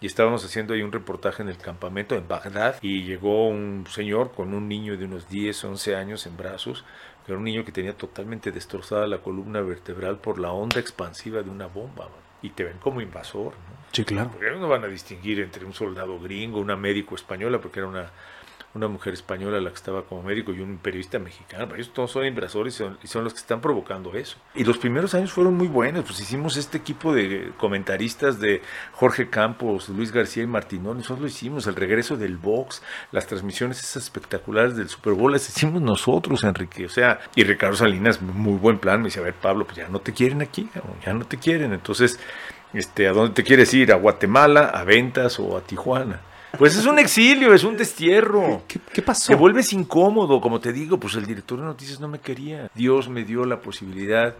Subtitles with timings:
[0.00, 4.32] y estábamos haciendo ahí un reportaje en el campamento en Bagdad y llegó un señor
[4.32, 6.84] con un niño de unos 10, 11 años en brazos,
[7.24, 11.42] que era un niño que tenía totalmente destrozada la columna vertebral por la onda expansiva
[11.42, 12.08] de una bomba.
[12.42, 13.80] Y te ven como invasor, ¿no?
[13.92, 14.30] Sí, claro.
[14.30, 18.10] Porque no van a distinguir entre un soldado gringo, una médico española, porque era una
[18.74, 21.64] una mujer española la que estaba como médico y un periodista mexicano.
[21.66, 24.36] Pero ellos todos son invasores y son, y son los que están provocando eso.
[24.54, 26.04] Y los primeros años fueron muy buenos.
[26.04, 28.62] Pues hicimos este equipo de comentaristas de
[28.92, 30.98] Jorge Campos, Luis García y Martinón.
[30.98, 31.66] Nosotros lo hicimos.
[31.66, 36.84] El regreso del box, las transmisiones esas espectaculares del Super Bowl las hicimos nosotros, Enrique.
[36.84, 39.00] O sea, y Ricardo Salinas, muy buen plan.
[39.00, 40.68] Me dice, a ver, Pablo, pues ya no te quieren aquí,
[41.04, 41.72] ya no te quieren.
[41.72, 42.20] Entonces,
[42.72, 43.92] este, ¿a dónde te quieres ir?
[43.92, 46.20] ¿A Guatemala, a Ventas o a Tijuana?
[46.58, 48.62] Pues es un exilio, es un destierro.
[48.66, 49.28] ¿Qué, pasó?
[49.28, 52.70] Te vuelves incómodo, como te digo, pues el director de noticias no me quería.
[52.74, 54.34] Dios me dio la posibilidad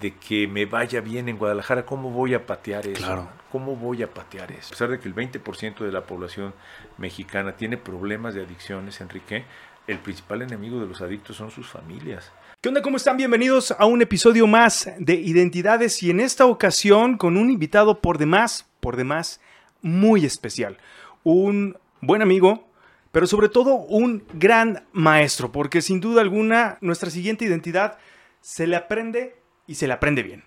[0.00, 1.84] de que me vaya bien en Guadalajara.
[1.84, 3.04] ¿Cómo voy a patear eso?
[3.04, 3.28] Claro.
[3.50, 4.68] ¿Cómo voy a patear eso?
[4.68, 6.54] A pesar de que el 20% de la población
[6.96, 9.44] mexicana tiene problemas de adicciones, Enrique,
[9.86, 12.32] el principal enemigo de los adictos son sus familias.
[12.60, 12.80] ¿Qué onda?
[12.80, 13.16] ¿Cómo están?
[13.16, 18.18] Bienvenidos a un episodio más de Identidades y en esta ocasión con un invitado por
[18.18, 19.40] demás, por demás,
[19.82, 20.78] muy especial
[21.24, 22.68] un buen amigo,
[23.12, 27.98] pero sobre todo un gran maestro, porque sin duda alguna nuestra siguiente identidad
[28.40, 30.44] se le aprende y se le aprende bien.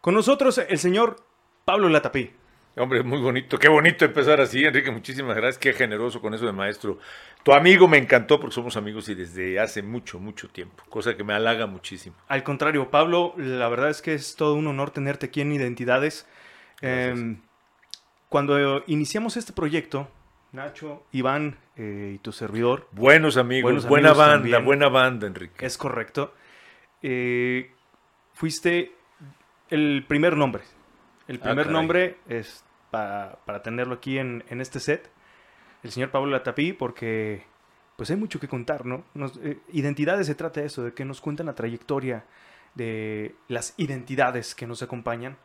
[0.00, 1.24] Con nosotros el señor
[1.64, 2.32] Pablo Latapí.
[2.76, 6.52] Hombre, muy bonito, qué bonito empezar así, Enrique, muchísimas gracias, qué generoso con eso de
[6.52, 6.98] maestro.
[7.42, 11.24] Tu amigo me encantó porque somos amigos y desde hace mucho, mucho tiempo, cosa que
[11.24, 12.16] me halaga muchísimo.
[12.28, 16.26] Al contrario, Pablo, la verdad es que es todo un honor tenerte aquí en Identidades.
[16.80, 17.36] Eh,
[18.30, 20.08] cuando iniciamos este proyecto,
[20.52, 22.86] Nacho, Iván eh, y tu servidor.
[22.92, 25.66] Buenos amigos, buena banda, buena banda, Enrique.
[25.66, 26.32] Es correcto.
[27.02, 27.72] Eh,
[28.32, 28.92] fuiste
[29.68, 30.62] el primer nombre.
[31.26, 35.10] El ah, primer nombre es para, tenerlo aquí en, este set.
[35.82, 37.42] El señor Pablo Latapí, porque
[37.96, 39.04] pues hay mucho que contar, ¿no?
[39.42, 42.24] Eh, identidades se trata de eso, de que nos cuentan la trayectoria
[42.76, 45.36] de las identidades que nos acompañan,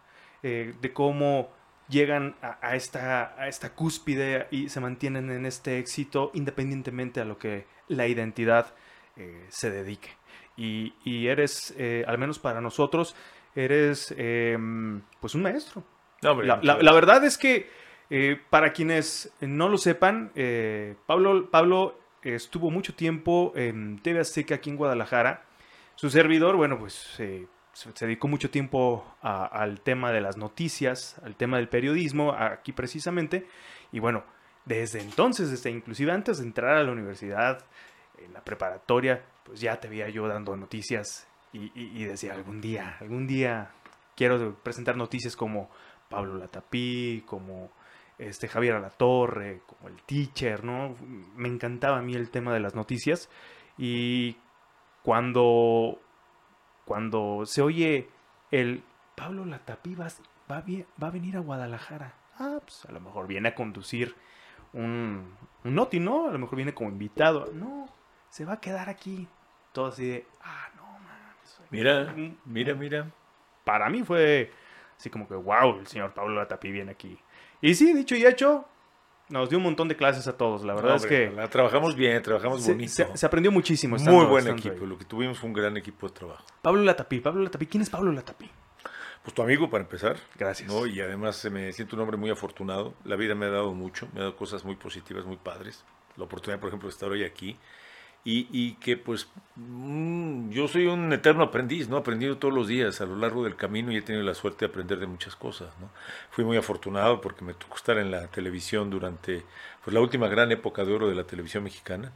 [0.44, 1.50] de cómo
[1.88, 7.38] llegan a, esta, a esta cúspide y se mantienen en este éxito independientemente a lo
[7.38, 8.74] que la identidad
[9.16, 10.10] eh, se dedique.
[10.58, 13.16] Y, eres, eh, al menos para nosotros,
[13.56, 15.84] eres em, pues un maestro.
[16.22, 17.70] la, verdad es que
[18.10, 20.32] eh, para quienes no lo sepan,
[21.06, 25.44] Pablo, Pablo estuvo mucho tiempo en TV Azteca aquí en Guadalajara.
[25.96, 27.20] Su servidor, bueno, pues
[27.76, 33.48] se dedicó mucho tiempo al tema de las noticias, al tema del periodismo, aquí precisamente.
[33.92, 34.24] Y bueno,
[34.64, 37.66] desde entonces, desde inclusive antes de entrar a la universidad,
[38.24, 43.28] en la preparatoria, pues ya te veía yo dando noticias y, decía, algún día, algún
[43.28, 43.72] día
[44.16, 45.70] quiero presentar noticias como
[46.10, 47.72] Pablo Latapí, como
[48.18, 50.96] este Javier Alatorre, como el teacher, ¿no?
[51.36, 53.30] Me encantaba a mí el tema de las noticias
[53.78, 54.36] y
[55.02, 56.02] cuando
[56.86, 58.10] cuando se oye
[58.52, 58.84] el
[59.16, 60.08] Pablo Latapí va,
[60.50, 60.64] va,
[61.02, 62.14] va a venir a Guadalajara.
[62.38, 64.16] Ah, pues a lo mejor viene a conducir
[64.74, 66.28] un, un noti, ¿no?
[66.28, 67.52] A lo mejor viene como invitado.
[67.54, 67.88] No,
[68.30, 69.28] se va a quedar aquí.
[69.72, 71.62] Todo así de, ah, no, mames.
[71.70, 72.14] Mira,
[72.46, 73.12] mira, mira.
[73.64, 74.52] Para mí fue
[74.98, 77.18] así como que, wow, el señor Pablo Latapí viene aquí.
[77.62, 78.66] Y sí, dicho y hecho,
[79.30, 81.32] nos dio un montón de clases a todos, la verdad es que...
[81.32, 83.08] La trabajamos bien, trabajamos bonito.
[83.14, 83.98] Se, aprendió muchísimo.
[83.98, 86.46] Muy buen equipo, lo que tuvimos fue un gran equipo de trabajo.
[86.62, 88.50] Pablo Latapí, Pablo Latapí, ¿quién es Pablo Latapí?
[89.24, 90.18] Pues tu amigo para empezar.
[90.38, 90.72] Gracias.
[90.72, 90.86] ¿no?
[90.86, 92.94] Y además me siento un hombre muy afortunado.
[93.04, 95.84] La vida me ha dado mucho, me ha dado cosas muy positivas, muy padres.
[96.16, 97.58] La oportunidad, por ejemplo, de estar hoy aquí
[98.28, 101.98] y, que pues mm, yo soy un eterno aprendiz, ¿no?
[101.98, 104.72] Aprendido todos los días a lo largo del camino y he tenido la suerte de
[104.72, 105.92] aprender de muchas cosas, ¿no?
[106.32, 109.44] Fui muy afortunado porque me tocó estar en la televisión durante
[109.86, 112.12] pues, la última gran época de oro de la televisión mexicana,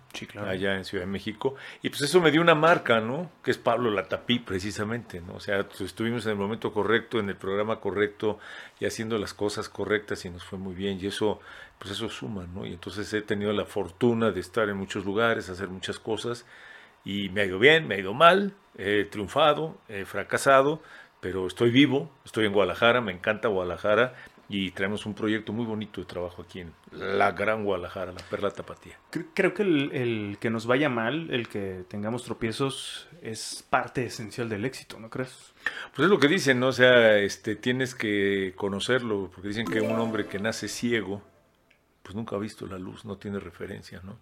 [0.46, 3.30] allá en Ciudad de México, y pues eso me dio una marca, ¿no?
[3.44, 5.35] Que es Pablo Latapí, precisamente, ¿no?
[5.35, 8.40] O sea, pues, estuvimos en el momento correcto, en el programa correcto
[8.79, 11.40] y haciendo las cosas correctas y nos fue muy bien y eso
[11.78, 12.66] pues eso suma, ¿no?
[12.66, 16.46] Y entonces he tenido la fortuna de estar en muchos lugares, hacer muchas cosas,
[17.05, 20.82] y me ha ido bien, me ha ido mal, he triunfado, he fracasado,
[21.22, 24.16] pero estoy vivo, estoy en Guadalajara, me encanta Guadalajara,
[24.49, 28.49] y traemos un proyecto muy bonito de trabajo aquí en la gran Guadalajara, la Perla
[28.49, 28.97] Tapatía.
[29.35, 34.66] Creo que el, que nos vaya mal, el que tengamos tropiezos, es parte esencial del
[34.66, 35.53] éxito, ¿no crees?
[35.96, 36.67] Pues es lo que dicen, ¿no?
[36.67, 41.22] O sea, este, tienes que conocerlo, porque dicen que un hombre que nace ciego,
[42.02, 44.17] pues nunca ha visto la luz, no tiene referencia, ¿no?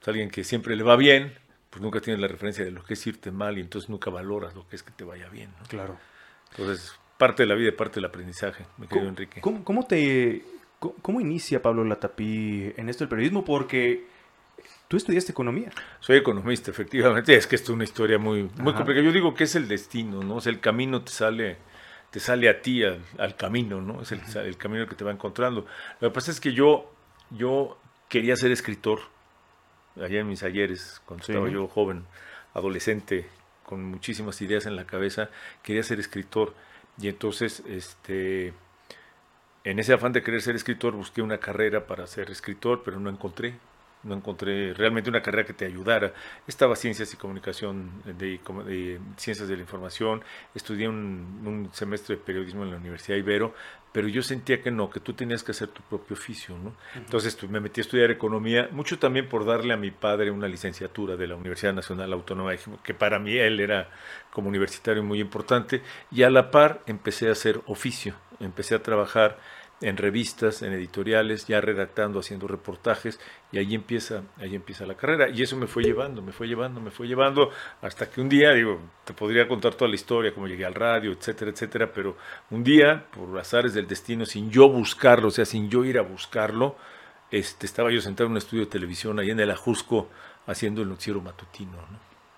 [0.00, 1.34] Es alguien que siempre le va bien,
[1.68, 4.54] pues nunca tiene la referencia de lo que es irte mal y entonces nunca valoras
[4.54, 5.66] lo que es que te vaya bien, ¿no?
[5.68, 5.98] Claro.
[6.52, 9.40] Entonces, parte de la vida y parte del aprendizaje, me querido Enrique.
[9.40, 10.42] ¿cómo, te,
[10.78, 13.44] ¿Cómo inicia Pablo Latapí en esto del periodismo?
[13.44, 14.04] Porque
[14.88, 15.70] tú estudiaste economía.
[16.00, 17.34] Soy economista, efectivamente.
[17.34, 19.04] Es que esto es una historia muy, muy complicada.
[19.04, 20.36] Yo digo que es el destino, ¿no?
[20.36, 21.56] O sea, el camino te sale,
[22.10, 24.02] te sale a ti, al, camino, ¿no?
[24.02, 25.66] Es el, el, camino que te va encontrando.
[26.00, 26.92] Lo que pasa es que yo,
[27.30, 27.78] yo
[28.08, 29.00] quería ser escritor
[29.96, 32.04] allá en mis ayeres, cuando estaba yo joven,
[32.54, 33.26] adolescente,
[33.64, 35.30] con muchísimas ideas en la cabeza,
[35.62, 36.54] quería ser escritor.
[37.00, 38.54] Y entonces, este,
[39.64, 43.10] en ese afán de querer ser escritor, busqué una carrera para ser escritor, pero no
[43.10, 43.54] encontré
[44.02, 46.12] no encontré realmente una carrera que te ayudara.
[46.46, 50.22] Estaba ciencias y comunicación, de, ciencias de la información,
[50.54, 53.54] estudié un, semestre de periodismo en la Universidad Ibero,
[53.92, 56.74] pero yo sentía que no, que tú tenías que hacer tu propio oficio, ¿no?
[56.94, 61.16] Entonces me metí a estudiar economía, mucho también por darle a mi padre una licenciatura
[61.16, 63.88] de la Universidad Nacional Autónoma de que para mí él era
[64.30, 69.38] como universitario muy importante, y a la par empecé a hacer oficio, empecé a trabajar
[69.80, 73.20] en revistas, en editoriales, ya redactando, haciendo reportajes,
[73.52, 75.28] y ahí empieza, ahí empieza la carrera.
[75.28, 77.50] Y eso me fue llevando, me fue llevando, me fue llevando,
[77.82, 81.12] hasta que un día, digo, te podría contar toda la historia, cómo llegué al radio,
[81.12, 82.16] etcétera, etcétera, pero
[82.50, 86.02] un día, por azares del destino, sin yo buscarlo, o sea, sin yo ir a
[86.02, 86.76] buscarlo,
[87.30, 90.08] este, estaba yo sentado en un estudio de televisión ahí en el Ajusco,
[90.46, 91.76] haciendo el noticiero matutino.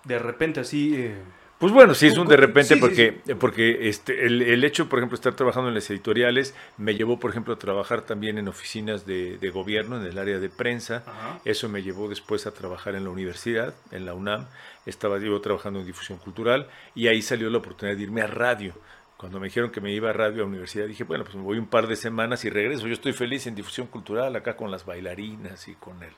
[0.03, 0.95] De repente así...
[0.95, 1.15] Eh,
[1.59, 5.19] pues bueno, sí es un de repente porque, porque este, el, hecho, por ejemplo, de
[5.19, 9.51] estar trabajando en las editoriales me llevó, por ejemplo, a trabajar también en oficinas de,
[9.53, 11.03] gobierno, en el área de prensa.
[11.43, 14.47] Eso me llevó después a trabajar en la universidad, en la UNAM.
[14.85, 18.73] Estaba yo trabajando en difusión cultural y ahí salió la oportunidad de irme a radio.
[19.17, 21.57] Cuando me dijeron que me iba a radio a universidad, dije, bueno, pues me voy
[21.57, 22.87] un par de semanas y regreso.
[22.87, 26.13] Yo estoy feliz en difusión cultural, acá con las bailarinas y con el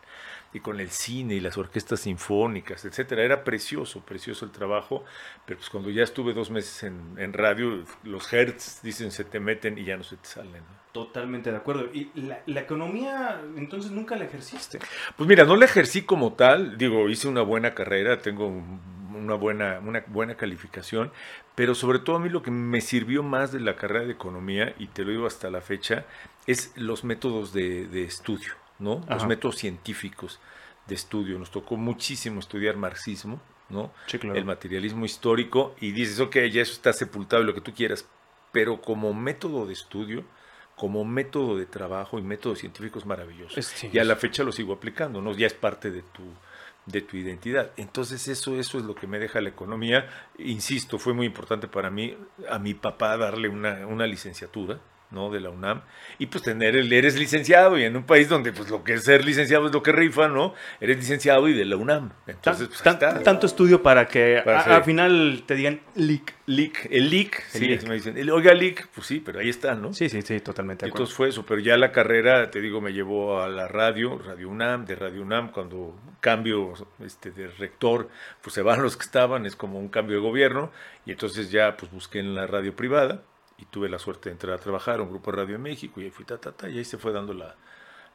[0.53, 3.23] y con el cine y las orquestas sinfónicas, etcétera.
[3.23, 5.03] Era precioso, precioso el trabajo,
[5.45, 9.77] pero pues cuando ya estuve dos meses en, radio, los hertz, dicen, se te meten
[9.77, 10.63] y ya no se te salen.
[10.91, 11.85] Totalmente de acuerdo.
[11.93, 14.79] ¿Y la, economía entonces nunca la ejerciste?
[15.15, 19.79] Pues mira, no la ejercí como tal, digo, hice una buena carrera, tengo una buena,
[19.79, 21.11] una buena calificación,
[21.55, 24.75] pero sobre todo a mí lo que me sirvió más de la carrera de economía,
[24.79, 26.05] y te lo digo hasta la fecha,
[26.45, 28.60] es los métodos de estudio.
[28.81, 29.01] ¿No?
[29.07, 30.39] Los métodos científicos
[30.87, 31.39] de estudio.
[31.39, 33.39] Nos tocó muchísimo estudiar marxismo,
[33.69, 33.91] ¿no?
[34.35, 38.05] El materialismo histórico y dices, ok, ya eso está sepultado y lo que tú quieras,
[38.51, 40.25] pero como método de estudio,
[40.75, 43.59] como método de trabajo y método científico es maravilloso.
[43.91, 45.33] y a la fecha lo sigo aplicando, ¿no?
[45.33, 46.23] Ya es parte de tu
[46.85, 47.71] de tu identidad.
[47.77, 50.09] Entonces eso, eso es lo que me deja la economía.
[50.39, 52.17] Insisto, fue muy importante para mí,
[52.49, 54.79] a mi papá darle una, una licenciatura,
[55.11, 55.29] ¿no?
[55.29, 55.81] De la UNAM.
[56.19, 59.03] Y pues tener el, eres licenciado y en un país donde pues lo que es
[59.03, 60.53] ser licenciado es lo que rifa, ¿no?
[60.79, 62.11] Eres licenciado y de la UNAM.
[62.27, 66.33] Entonces, pues, tanto estudio para que al final te digan LIC.
[66.47, 69.93] LIC, el LIC, sí, me dicen, oiga LIC, pues sí, pero ahí está, ¿no?
[69.93, 70.85] Sí, sí, sí, totalmente.
[70.85, 74.49] Entonces fue eso, pero ya la carrera, te digo, me llevó a la radio, Radio
[74.49, 76.73] UNAM, de Radio UNAM, cuando cambio
[77.03, 78.09] este, de rector,
[78.41, 80.71] pues se van los que estaban, es como un cambio de gobierno,
[81.05, 83.23] y entonces ya pues busqué en la radio privada,
[83.61, 86.01] y tuve la suerte de entrar a trabajar a un grupo de Radio en México
[86.01, 87.55] y ahí fui ta, ta, ta, y ahí se fue dando la,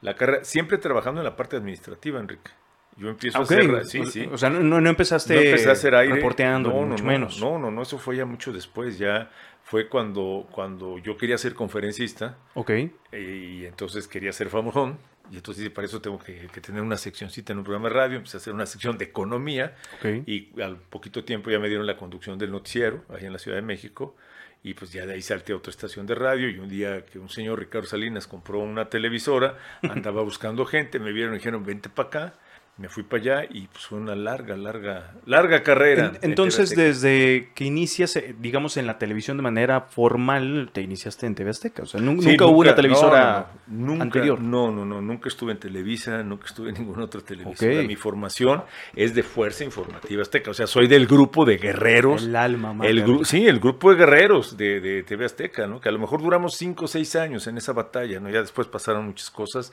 [0.03, 2.51] la carrera, siempre trabajando en la parte administrativa, Enrique.
[2.97, 4.27] Yo empiezo a hacer, sí, sí.
[4.33, 6.15] O sea, no, no empezaste a hacer aire.
[6.15, 7.41] reporteando, no, mucho menos.
[7.41, 9.31] No, no, no, eso fue ya mucho después, ya
[9.63, 12.39] fue cuando, cuando yo quería ser conferencista.
[12.55, 12.71] Ok.
[13.13, 14.99] Y entonces quería ser famosón.
[15.31, 18.17] Y entonces para eso tengo que, tener una seccióncita en un programa de radio.
[18.17, 19.77] Empecé a hacer una sección de economía.
[19.99, 20.23] Okay.
[20.25, 23.59] Y al poquito tiempo ya me dieron la conducción del noticiero, ahí en la Ciudad
[23.59, 24.17] de México
[24.63, 27.19] y pues ya de ahí salté a otra estación de radio y un día que
[27.19, 31.89] un señor Ricardo Salinas compró una televisora, andaba buscando gente, me vieron y dijeron, vente
[31.89, 32.35] para acá
[32.79, 36.13] me fui para allá y pues fue una larga, larga, larga carrera.
[36.21, 41.35] entonces, desde que inicias, eh, digamos, en la televisión de manera formal, te iniciaste en
[41.35, 41.85] TV Azteca.
[41.85, 43.51] O sea, nunca, hubo una televisora
[43.99, 44.43] anterior.
[44.43, 47.83] No, no, no, nunca estuve en Televisa, nunca estuve en ninguna otra televisora.
[47.83, 48.63] Mi formación
[48.95, 50.51] es de Fuerza Informativa Azteca.
[50.51, 52.25] O sea, soy del grupo de guerreros.
[52.25, 55.81] El alma, el Sí, el grupo de guerreros de, de TV Azteca, ¿no?
[55.81, 58.29] Que a lo mejor duramos cinco o seis años en esa batalla, ¿no?
[58.29, 59.73] Ya después pasaron muchas cosas,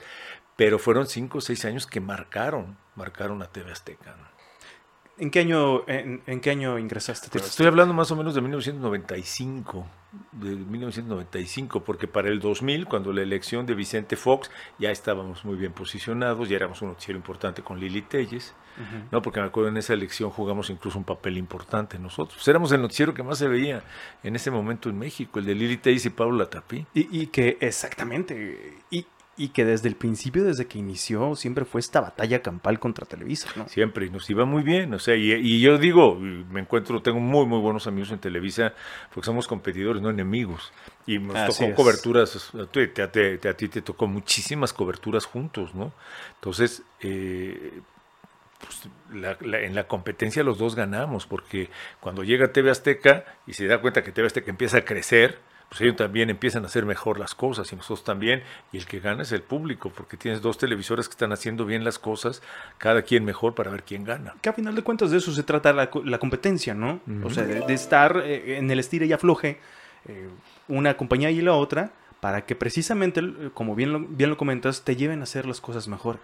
[0.56, 4.16] pero fueron cinco o seis años que marcaron, marcaron a TV Azteca.
[5.16, 7.28] ¿En qué año, en, qué año ingresaste?
[7.30, 9.86] Pues estoy hablando más o menos de 1995,
[10.32, 15.54] de 1995, porque para el 2000, cuando la elección de Vicente Fox, ya estábamos muy
[15.54, 18.54] bien posicionados, ya éramos un noticiero importante con Lili Telles,
[19.12, 19.22] ¿no?
[19.22, 22.34] porque me acuerdo en esa elección jugamos incluso un papel importante nosotros.
[22.34, 23.84] Pues éramos el noticiero que más se veía
[24.24, 26.86] en ese momento en México, el de Lili Telles y Pablo Latapí.
[26.92, 29.06] Y, y que exactamente, y
[29.36, 33.48] y que desde el principio, desde que inició, siempre fue esta batalla campal contra Televisa,
[33.56, 33.68] ¿no?
[33.68, 37.44] Siempre, y nos iba muy bien, o sea, y, yo digo, me encuentro, tengo muy,
[37.46, 38.74] muy buenos amigos en Televisa,
[39.12, 40.72] porque somos competidores, no enemigos,
[41.06, 45.92] y nos tocó coberturas, a, ti te tocó muchísimas coberturas juntos, ¿no?
[46.36, 47.80] Entonces, eh,
[48.60, 53.80] pues, en la competencia los dos ganamos, porque cuando llega TV Azteca y se da
[53.80, 55.40] cuenta que TV Azteca empieza a crecer,
[55.74, 59.00] pues ellos también empiezan a hacer mejor las cosas y nosotros también, y el que
[59.00, 62.42] gana es el público, porque tienes dos televisores que están haciendo bien las cosas,
[62.78, 64.36] cada quien mejor para ver quién gana.
[64.40, 65.90] Que a final de cuentas de eso se trata la,
[66.20, 67.00] competencia, ¿no?
[67.24, 69.58] O sea, de, estar eh, en el estire y afloje
[70.06, 70.28] eh,
[70.68, 71.90] una compañía y la otra,
[72.20, 73.20] para que precisamente,
[73.52, 76.22] como bien lo, bien lo comentas, te lleven a hacer las cosas mejores.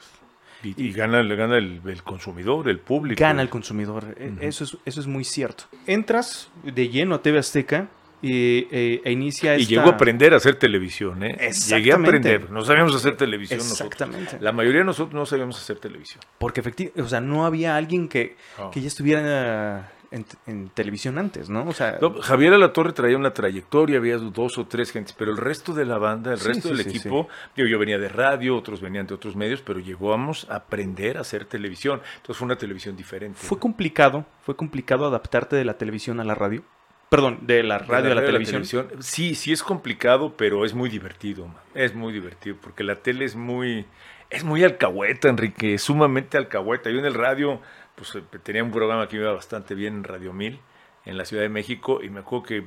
[0.63, 3.19] Y, gana, gana el, consumidor, el público.
[3.19, 5.65] Gana el consumidor, e, eso, es, eso es muy cierto.
[5.89, 7.89] Entras de lleno a TV Azteca,
[8.23, 11.51] y, eh, e inicia Y llegó a aprender a hacer televisión, ¿eh?
[11.69, 14.39] Llegué a aprender, no sabíamos hacer televisión Exactamente.
[14.41, 16.21] La mayoría de nosotros no sabíamos hacer televisión.
[16.39, 18.37] Porque efectivamente, o sea, no había alguien que,
[18.73, 21.65] que ya estuviera en, televisión antes, ¿no?
[21.67, 25.73] O sea, Javier Alatorre traía una trayectoria, había dos o tres gentes, pero el resto
[25.73, 29.15] de la banda, el resto del equipo, Yo, yo venía de radio, otros venían de
[29.15, 32.01] otros medios, pero llegamos a aprender a hacer televisión.
[32.17, 33.39] Entonces fue una televisión diferente.
[33.39, 36.65] Fue complicado, fue complicado adaptarte de la televisión a la radio.
[37.11, 38.65] Perdón, de la radio a la, televisión.
[39.01, 41.53] Sí, sí es complicado, pero es muy divertido.
[41.75, 43.85] Es muy divertido porque la tele es muy
[44.31, 46.89] es muy alcahueta, Enrique, sumamente alcahueta.
[46.89, 47.61] Yo en el radio
[47.97, 50.61] pues eh, tenía un programa que iba bastante bien en Radio 1000
[51.05, 52.65] en la Ciudad de México y me acuerdo que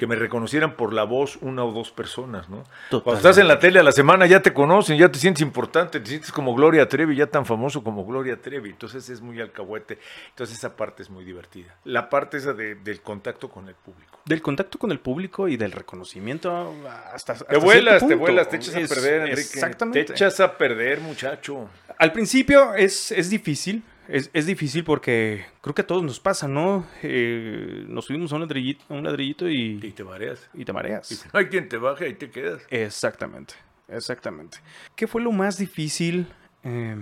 [0.00, 2.64] que me reconocieran por la voz una o dos personas, ¿no?
[2.88, 6.00] Cuando estás en la tele a la semana ya te conocen, ya te sientes importante,
[6.00, 9.98] te sientes como Gloria Trevi, ya tan famoso como Gloria Trevi, entonces es muy alcahuete,
[10.30, 11.76] entonces esa parte es muy divertida.
[11.84, 14.20] La parte esa del contacto con el público.
[14.24, 16.74] Del contacto con el público y del reconocimiento
[17.12, 17.34] hasta...
[17.34, 19.40] te vuelas, te vuelas, te echas a perder, Enrique.
[19.40, 20.04] Exactamente.
[20.04, 21.68] Te echas a perder, muchacho.
[21.98, 26.86] Al principio es, es difícil, es, difícil porque creo que a todos nos pasa, ¿no?
[27.02, 29.78] Eh, nos subimos a un ladrillito, un ladrillito y...
[29.82, 30.50] Y te mareas.
[30.54, 31.12] Y te mareas.
[31.12, 32.62] Y no hay quien te baje y te quedas.
[32.70, 33.54] Exactamente,
[33.88, 34.58] exactamente.
[34.96, 36.26] ¿Qué fue lo más difícil
[36.64, 36.96] eh,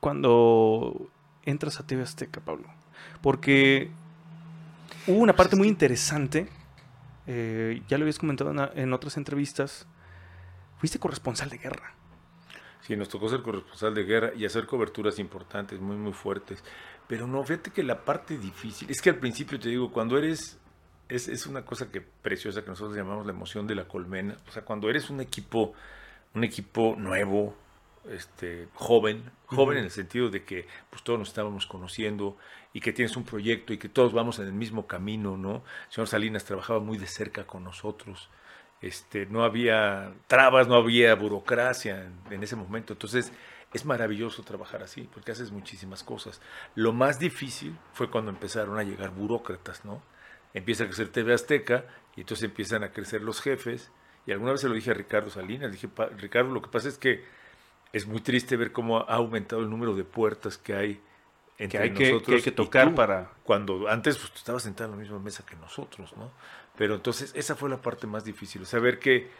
[0.00, 1.10] cuando
[1.44, 2.68] entras a TV Azteca, Pablo?
[3.22, 3.90] Porque
[5.06, 6.48] hubo una parte muy interesante,
[7.26, 9.86] eh, ya lo habías comentado en otras entrevistas,
[10.78, 11.95] fuiste corresponsal de guerra.
[12.86, 16.62] Sí, nos tocó ser corresponsal de guerra y hacer coberturas importantes, muy, muy fuertes.
[17.08, 20.56] Pero no, fíjate que la parte difícil, es que al principio te digo, cuando eres,
[21.08, 24.36] es, es una cosa que preciosa que nosotros llamamos la emoción de la colmena.
[24.48, 25.72] O sea, cuando eres un equipo,
[26.34, 27.56] un equipo nuevo,
[28.08, 32.36] este, joven, joven en el sentido de que pues todos nos estábamos conociendo
[32.72, 35.64] y que tienes un proyecto y que todos vamos en el mismo camino, ¿no?
[35.88, 38.28] El señor Salinas trabajaba muy de cerca con nosotros
[38.80, 42.92] este, no había trabas, no había burocracia en, ese momento.
[42.92, 43.32] Entonces,
[43.72, 46.40] es maravilloso trabajar así, porque haces muchísimas cosas.
[46.74, 50.02] Lo más difícil fue cuando empezaron a llegar burócratas, ¿no?
[50.54, 51.84] Empieza a crecer TV Azteca
[52.16, 53.90] y entonces empiezan a crecer los jefes.
[54.26, 56.98] Y alguna vez se lo dije a Ricardo Salinas, dije, Ricardo, lo que pasa es
[56.98, 57.24] que
[57.92, 61.00] es muy triste ver cómo ha aumentado el número de puertas que hay
[61.58, 64.90] entre que hay nosotros que, hay que tocar para cuando antes pues, tú estabas sentado
[64.90, 66.30] en la misma mesa que nosotros, ¿no?
[66.76, 69.30] Pero entonces esa fue la parte más difícil, saber que,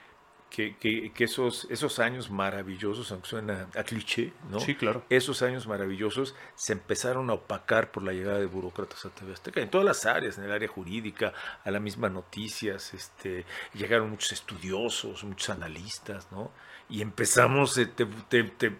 [0.50, 0.74] que,
[1.12, 4.60] que, esos, esos años maravillosos, aunque suena a cliché, ¿no?
[4.60, 5.02] Sí, claro.
[5.10, 9.60] Esos años maravillosos se empezaron a opacar por la llegada de burócratas a TV Azteca,
[9.60, 14.32] en todas las áreas, en el área jurídica, a la misma noticias, este, llegaron muchos
[14.32, 16.50] estudiosos, muchos analistas, ¿no?
[16.88, 18.06] Y empezamos, eh, te,
[18.44, 18.76] te,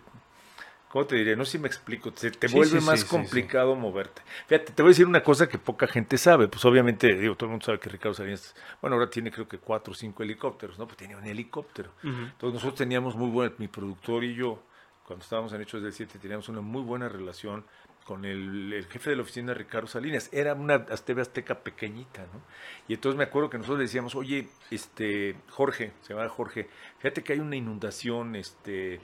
[0.97, 1.37] ¿Cómo te diré?
[1.37, 2.11] No sé si me explico.
[2.15, 4.23] Se te vuelve más complicado moverte.
[4.47, 6.49] Fíjate, te voy a decir una cosa que poca gente sabe.
[6.49, 9.59] Pues obviamente, digo, todo el mundo sabe que Ricardo Salinas, bueno, ahora tiene creo que
[9.59, 10.87] cuatro o cinco helicópteros, ¿no?
[10.87, 11.91] Pues tenía un helicóptero.
[12.03, 14.63] Entonces nosotros teníamos muy buena, mi productor y yo,
[15.07, 17.67] cuando estábamos en Hechos del 7, teníamos una muy buena relación
[18.07, 20.31] con el, jefe de la oficina, Ricardo Salinas.
[20.33, 22.41] Era una TV Azteca pequeñita, ¿no?
[22.89, 27.23] Y entonces me acuerdo que nosotros le decíamos, oye, este, Jorge, se llama Jorge, fíjate
[27.23, 28.99] que hay una inundación, este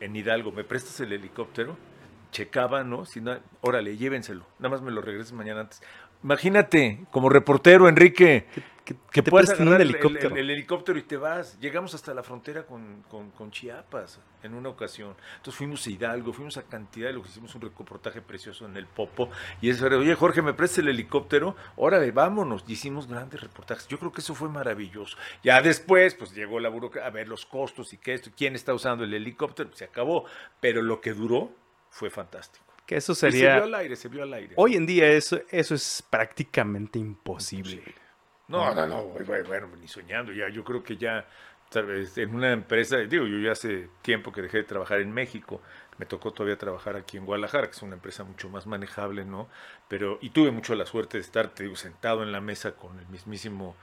[0.00, 1.76] en Hidalgo, ¿me prestas el helicóptero?
[2.30, 3.04] Checaba, ¿no?
[3.06, 4.46] Si no, órale, llévenselo.
[4.58, 5.82] Nada más me lo regreses mañana antes.
[6.22, 8.46] Imagínate, como reportero, Enrique,
[9.10, 10.36] que, puedes tener el helicóptero.
[10.36, 11.58] El, helicóptero y te vas.
[11.60, 15.14] Llegamos hasta la frontera con, con, Chiapas en una ocasión.
[15.36, 18.76] Entonces fuimos a Hidalgo, fuimos a cantidad de lo que hicimos un reportaje precioso en
[18.76, 19.30] el Popo.
[19.60, 21.54] Y eso era, oye Jorge, ¿me prestas el helicóptero?
[21.76, 22.64] Órale, vámonos.
[22.66, 23.86] Y hicimos grandes reportajes.
[23.88, 25.16] Yo creo que eso fue maravilloso.
[25.42, 28.72] Ya después, pues llegó la burocracia a ver los costos y qué esto, quién está
[28.72, 29.70] usando el helicóptero.
[29.74, 30.24] Se acabó.
[30.60, 31.52] Pero lo que duró
[31.90, 32.64] fue fantástico.
[32.86, 33.38] Que eso sería.
[33.38, 34.54] se vio al aire, se vio al aire.
[34.56, 37.82] Hoy en día eso, eso es prácticamente imposible.
[38.48, 40.32] No, no, no, bueno, ni soñando.
[40.32, 41.26] Ya, yo creo que ya
[41.74, 45.60] en una empresa, digo, yo ya hace tiempo que dejé de trabajar en México,
[45.98, 49.48] me tocó todavía trabajar aquí en Guadalajara, que es una empresa mucho más manejable, ¿no?
[49.88, 52.98] Pero, y tuve mucho la suerte de estar, te digo, sentado en la mesa con
[52.98, 53.76] el mismísimo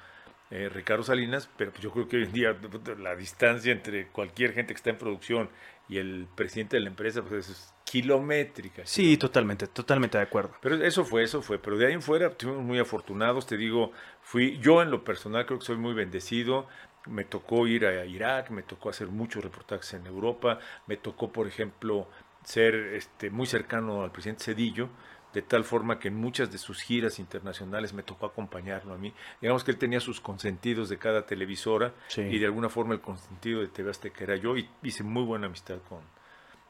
[0.49, 2.55] eh, Ricardo Salinas, pero yo creo que hoy en día
[2.97, 5.49] la distancia entre cualquier gente que está en producción
[5.87, 8.81] y el presidente de la empresa pues es kilométrica.
[8.85, 10.55] Sí, totalmente, totalmente de acuerdo.
[10.61, 11.59] Pero eso fue, eso fue.
[11.59, 15.45] Pero de ahí en fuera estuvimos muy afortunados, te digo, fui, yo en lo personal
[15.45, 16.67] creo que soy muy bendecido.
[17.05, 21.47] Me tocó ir a Irak, me tocó hacer muchos reportajes en Europa, me tocó, por
[21.47, 22.09] ejemplo,
[22.43, 24.89] ser este, muy cercano al presidente Cedillo,
[25.35, 29.13] de tal forma que en muchas de sus giras internacionales me tocó acompañarlo a mí.
[29.41, 33.59] Digamos que él tenía sus consentidos de cada televisora y de alguna forma el consentido
[33.59, 35.99] de TV Azteca era yo y hice muy buena amistad con,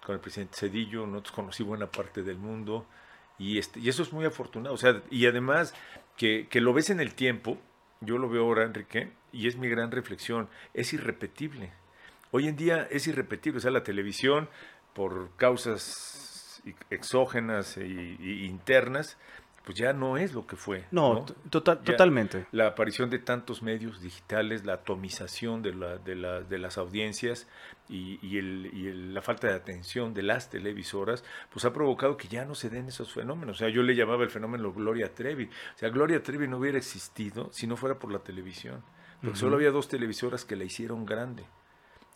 [0.03, 2.87] con el presidente Cedillo, nosotros conocí buena parte del mundo
[3.37, 4.73] y, este, y eso es muy afortunado.
[4.73, 5.75] O sea, y además
[6.17, 7.59] que, que lo ves en el tiempo,
[8.01, 11.71] yo lo veo ahora, Enrique, y es mi gran reflexión, es irrepetible.
[12.31, 14.49] Hoy en día es irrepetible, o sea, la televisión,
[14.95, 16.24] por causas
[16.89, 19.17] exógenas e, internas,
[19.65, 20.85] pues ya no es lo que fue.
[20.91, 22.45] No, Total, totalmente.
[22.51, 27.47] La aparición de tantos medios digitales, la atomización de, la, de, la, de las audiencias
[27.89, 32.27] y, y, el, y la falta de atención de las televisoras, pues ha provocado que
[32.27, 33.57] ya no se den esos fenómenos.
[33.57, 35.45] O sea, yo le llamaba el fenómeno Gloria Trevi.
[35.45, 38.83] O sea, Gloria Trevi no hubiera existido si no fuera por la televisión.
[39.21, 41.43] Porque solo había dos televisoras que la hicieron grande.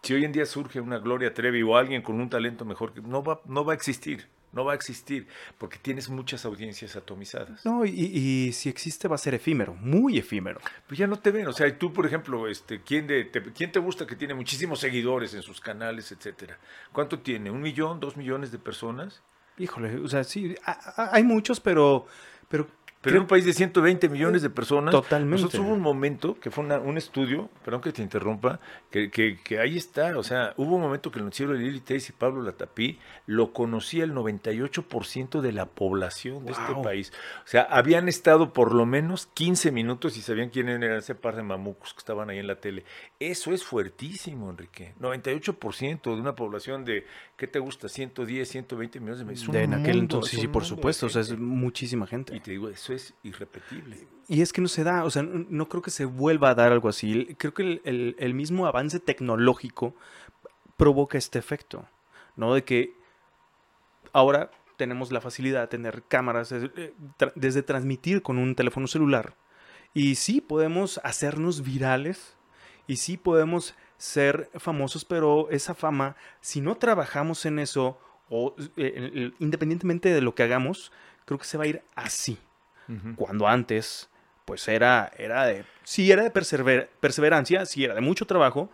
[0.03, 3.23] Si hoy en día surge una Gloria Trevi o alguien con un talento mejor, no
[3.23, 4.27] va, no va a existir.
[4.51, 5.27] No va a existir
[5.57, 7.65] porque tienes muchas audiencias atomizadas.
[7.65, 10.59] No, y, si existe va a ser efímero, muy efímero.
[10.87, 11.47] Pues ya no te ven.
[11.47, 14.79] O sea, tú, por ejemplo, este, ¿quién, de, te, ¿quién te gusta que tiene muchísimos
[14.79, 16.57] seguidores en sus canales, etcétera?
[16.91, 17.51] ¿Cuánto tiene?
[17.51, 19.21] ¿Un millón, dos millones de personas?
[19.57, 20.55] Híjole, o sea, sí,
[20.95, 22.07] hay muchos, pero,
[22.47, 22.67] pero
[23.01, 25.41] pero en un país de 120 millones de personas, Totalmente.
[25.41, 28.59] nosotros hubo un momento que fue un estudio, perdón que te interrumpa,
[28.91, 32.09] que, que, ahí está, o sea, hubo un momento que el noticiero de Lili Teis
[32.09, 37.13] y Pablo Latapí lo conocía el 98% de la población de este país.
[37.45, 41.37] O sea, habían estado por lo menos 15 minutos y sabían quién era ese par
[41.37, 42.83] de mamucos que estaban ahí en la tele.
[43.19, 44.93] Eso es fuertísimo, Enrique.
[44.99, 47.05] 98% de una población de,
[47.37, 47.87] ¿qué te gusta?
[47.87, 49.61] 110, 120 millones de personas.
[49.61, 52.35] en aquel entonces, sí, por supuesto, o sea, es muchísima gente.
[52.35, 54.07] Y te digo, eso es irrepetible.
[54.27, 56.71] Y es que no se da, o sea, no creo que se vuelva a dar
[56.71, 57.35] algo así.
[57.37, 59.95] Creo que el, mismo avance tecnológico
[60.77, 61.87] provoca este efecto,
[62.35, 62.53] ¿no?
[62.53, 62.93] De que
[64.13, 66.93] ahora tenemos la facilidad de tener cámaras, eh,
[67.35, 69.35] desde transmitir con un teléfono celular.
[69.93, 72.37] Y sí podemos hacernos virales
[72.85, 77.99] y sí podemos ser famosos, pero esa fama, si no trabajamos en eso,
[78.29, 80.91] o eh, independientemente de lo que hagamos,
[81.25, 82.37] creo que se va a ir así.
[83.15, 84.09] Cuando antes,
[84.45, 88.71] pues era, era de, sí era de perseverancia, sí era de mucho trabajo,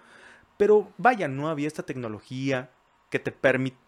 [0.57, 2.69] pero vaya, no había esta tecnología
[3.09, 3.33] que te,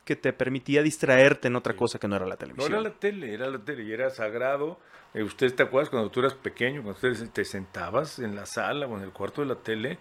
[0.06, 2.72] que te permitía distraerte en otra cosa que no era la televisión.
[2.72, 4.80] No era la tele, era la tele y era sagrado.
[5.14, 8.86] Eh, ¿Ustedes te acuerdas cuando tú eras pequeño, cuando ustedes te sentabas en la sala
[8.88, 9.98] o en el cuarto de la tele?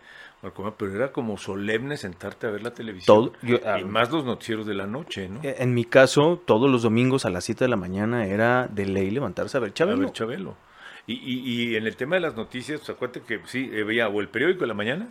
[0.54, 3.32] Pero era como solemne sentarte a ver la televisión.
[3.42, 5.40] y ah, más los noticieros de la noche, ¿no?
[5.42, 9.10] En mi caso, todos los domingos a las 7 de la mañana era de ley
[9.10, 9.98] levantarse a ver Chabelo.
[9.98, 10.56] A ver Chabelo.
[11.06, 14.08] Y, y, y en el tema de las noticias, pues acuérdate que sí, eh, veía
[14.08, 15.08] o el periódico de la mañana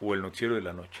[0.00, 1.00] o el noticiero de la noche.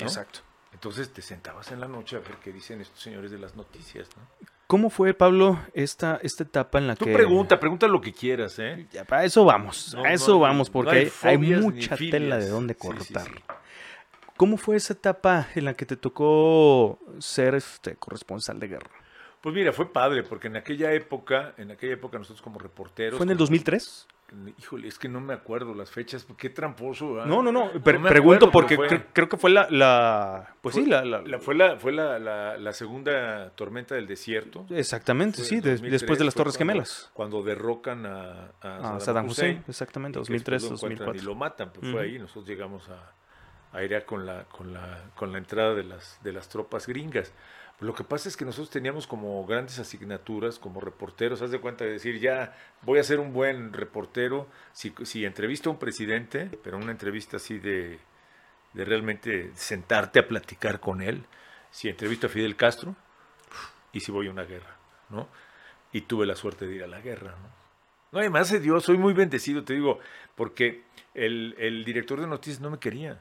[0.00, 0.40] Exacto.
[0.72, 4.08] Entonces te sentabas en la noche a ver qué dicen estos señores de las noticias,
[4.16, 4.22] ¿no?
[4.68, 7.06] ¿Cómo fue, Pablo, esta, esta etapa en la que...
[7.06, 8.86] Tú pregunta, pregunta lo que quieras, ¿eh?
[8.92, 13.28] Ya, para eso vamos, a eso vamos, porque hay, mucha tela de dónde cortar.
[14.36, 18.90] ¿Cómo fue esa etapa en la que te tocó ser este corresponsal de guerra?
[19.40, 23.16] Pues mira, fue padre, porque en aquella época, en aquella época nosotros como reporteros...
[23.16, 24.06] ¿Fue en el 2003?
[24.58, 27.24] Híjole, es que no me acuerdo las fechas, qué tramposo.
[27.24, 28.76] No, no, no, pregunto porque
[29.14, 31.00] creo, que fue la, pues sí, la,
[31.40, 34.66] fue la fue la, segunda tormenta del desierto.
[34.68, 37.10] Exactamente, sí, después de las Torres Gemelas.
[37.14, 41.22] Cuando derrocan a, a, Saddam, Hussein, exactamente, 2003, 2004.
[41.22, 43.12] Y lo matan, pues fue ahí, nosotros llegamos a,
[43.76, 47.32] a ir con la con la con la entrada de las de las tropas gringas.
[47.80, 51.84] Lo que pasa es que nosotros teníamos como grandes asignaturas como reporteros, haz de cuenta
[51.84, 56.50] de decir, ya voy a ser un buen reportero si, si entrevisto a un presidente,
[56.64, 58.00] pero una entrevista así de,
[58.72, 61.24] de realmente sentarte a platicar con él,
[61.70, 62.96] si entrevisto a Fidel Castro
[63.92, 64.76] y si voy a una guerra,
[65.08, 65.28] ¿no?
[65.92, 67.58] Y tuve la suerte de ir a la guerra, ¿no?
[68.10, 70.00] No, además de Dios, soy muy bendecido, te digo,
[70.34, 70.82] porque
[71.14, 73.20] el, el director de noticias no me quería,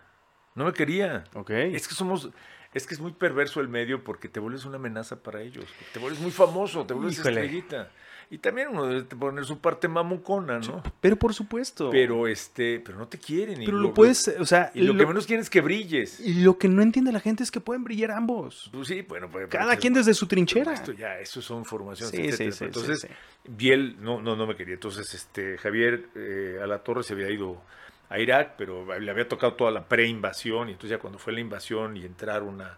[0.56, 1.26] no me quería.
[1.36, 1.52] Ok.
[1.52, 2.32] Es que somos
[2.78, 5.66] Es que es muy perverso el medio porque te vuelves una amenaza para ellos.
[5.94, 7.42] Te vuelves muy famoso, te vuelves Híjole.
[7.42, 7.92] estrellita.
[8.30, 10.84] Y también uno debe poner su parte mamucona, ¿no?
[11.00, 11.90] Pero por supuesto.
[11.90, 13.62] Pero este, pero no te quieren.
[13.62, 16.20] y Pero lo puedes, o sea, Y lo, lo- que menos quieren es que brilles.
[16.20, 18.70] y lo que no entiende la gente es que pueden brillar ambos.
[18.74, 20.74] Pues sí, bueno, pues, Cada quien desde su trinchera.
[20.74, 23.08] Esto ya, eso son formaciones, Sí, sí, sí, Entonces.
[23.48, 24.74] Biel no, no, no me quería.
[24.74, 27.62] Entonces, este, Javier eh, a la torre se había ido
[28.10, 31.40] a Irak, pero le había tocado toda la pre-invasión, y entonces ya cuando fue la
[31.42, 32.78] invasión y entraron a,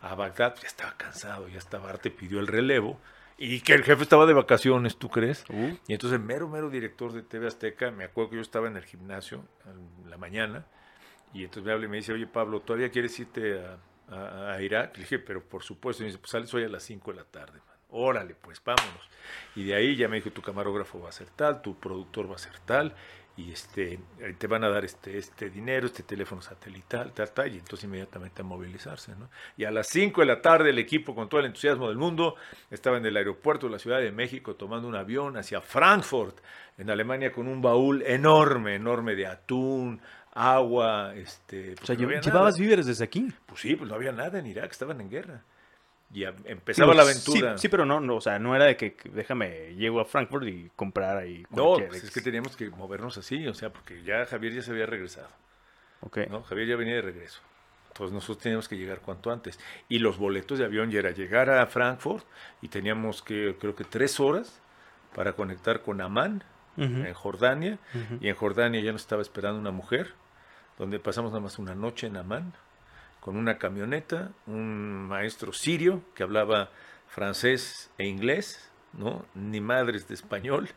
[0.00, 2.98] a Bagdad, ya estaba cansado, ya estaba Arte, pidió el relevo,
[3.36, 5.44] y que el jefe estaba de vacaciones, ¿tú crees?
[5.48, 8.68] Uh, Y entonces el mero, mero director de TV Azteca, me acuerdo que yo estaba
[8.68, 10.64] en el gimnasio en la mañana,
[11.32, 13.78] y entonces me habla y me dice, oye Pablo, ¿todavía quieres irte a,
[14.14, 14.96] a- a Irak?
[14.96, 17.18] Le dije, pero por supuesto, y me dice, pues sales hoy a las 5 de
[17.18, 17.76] la tarde, man.
[17.92, 19.08] Órale, pues vámonos.
[19.56, 22.36] Y de ahí ya me dijo, tu camarógrafo va a ser tal, tu productor va
[22.36, 22.94] a ser tal,
[23.40, 23.98] y este,
[24.38, 28.42] te van a dar este, este dinero, este teléfono satelital, tal, tal, y entonces inmediatamente
[28.42, 29.30] a movilizarse, ¿no?
[29.56, 32.36] Y a las 5 de la tarde el equipo con todo el entusiasmo del mundo
[32.70, 36.38] estaba en el aeropuerto de la Ciudad de México tomando un avión hacia Frankfurt,
[36.76, 40.00] en Alemania, con un baúl enorme, enorme de atún,
[40.32, 41.72] agua, este...
[41.72, 42.62] o porque sea, no llevabas nada.
[42.62, 43.32] víveres desde aquí.
[43.46, 45.42] Pues sí, pues no había nada en Irak, estaban en guerra.
[46.12, 47.56] Y empezaba la aventura.
[47.56, 50.04] Sí, sí, pero no, no, o sea, no era de que que déjame, llego a
[50.04, 54.02] Frankfurt y comprar ahí No, pues es que teníamos que movernos así, o sea, porque
[54.02, 55.28] ya Javier ya se había regresado.
[56.00, 56.18] Ok.
[56.28, 56.42] ¿no?
[56.42, 57.40] Javier ya venía de regreso.
[57.88, 59.58] Entonces nosotros teníamos que llegar cuanto antes.
[59.88, 62.24] Y los boletos de avión ya era llegar a Frankfurt
[62.62, 64.60] y teníamos que, creo que tres horas
[65.14, 66.44] para conectar con Amán,
[66.76, 67.78] en Jordania.
[68.20, 70.14] Y en Jordania ya nos estaba esperando una mujer,
[70.78, 72.54] donde pasamos nada más una noche en Amán,
[73.20, 76.70] con una camioneta, un maestro sirio que hablaba
[77.08, 79.26] francés e inglés, ¿no?
[79.34, 80.68] Ni madres de español.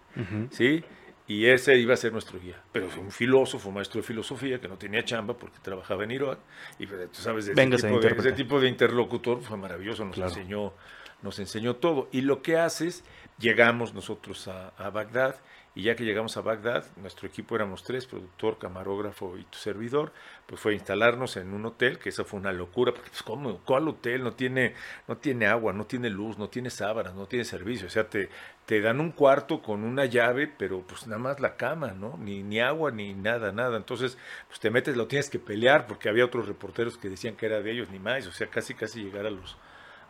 [0.51, 0.83] ¿sí?
[1.25, 2.61] Y ese iba a ser nuestro guía.
[2.71, 6.39] Pero fue un filósofo, maestro de filosofía, que no tenía chamba porque trabajaba en Irak.
[6.79, 10.29] Y pues, tú sabes, ese tipo, de, ese tipo de interlocutor fue maravilloso, nos, Claro.
[10.31, 10.73] enseñó,
[11.21, 12.09] nos enseñó todo.
[12.11, 13.05] Y lo que haces,
[13.39, 15.37] llegamos nosotros a, a Bagdad,
[15.75, 20.13] y ya que llegamos a Bagdad, nuestro equipo éramos tres, productor, camarógrafo y tu servidor,
[20.45, 23.57] pues fue instalarnos en un hotel, que eso fue una locura, porque pues ¿cómo?
[23.65, 24.23] ¿Cuál hotel?
[24.23, 24.75] No tiene,
[25.07, 28.29] no tiene agua, no tiene luz, no tiene sábanas, no tiene servicio, o sea, te,
[28.67, 32.17] te dan un cuarto con una llave, pero pues nada más la cama, ¿no?
[32.17, 33.77] Ni, ni agua, ni nada, nada.
[33.77, 37.47] Entonces, pues te metes, lo tienes que pelear, porque había otros reporteros que decían que
[37.47, 39.57] era de ellos, ni más, o sea, casi, casi llegar a los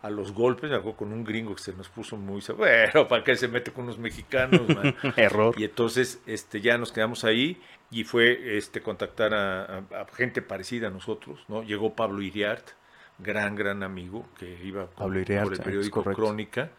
[0.03, 2.41] a los golpes, me acuerdo con un gringo que se nos puso muy...
[2.57, 4.95] Bueno, ¿para qué se mete con unos mexicanos, man?
[5.17, 5.55] Error.
[5.57, 10.41] Y entonces este, ya nos quedamos ahí y fue este, contactar a, a- a gente
[10.41, 11.63] parecida a nosotros, ¿no?
[11.63, 12.67] Llegó Pablo Iriart,
[13.17, 16.03] gran, gran amigo, que iba con- Pablo Iriart, por el periódico.
[16.03, 16.69] Crónica,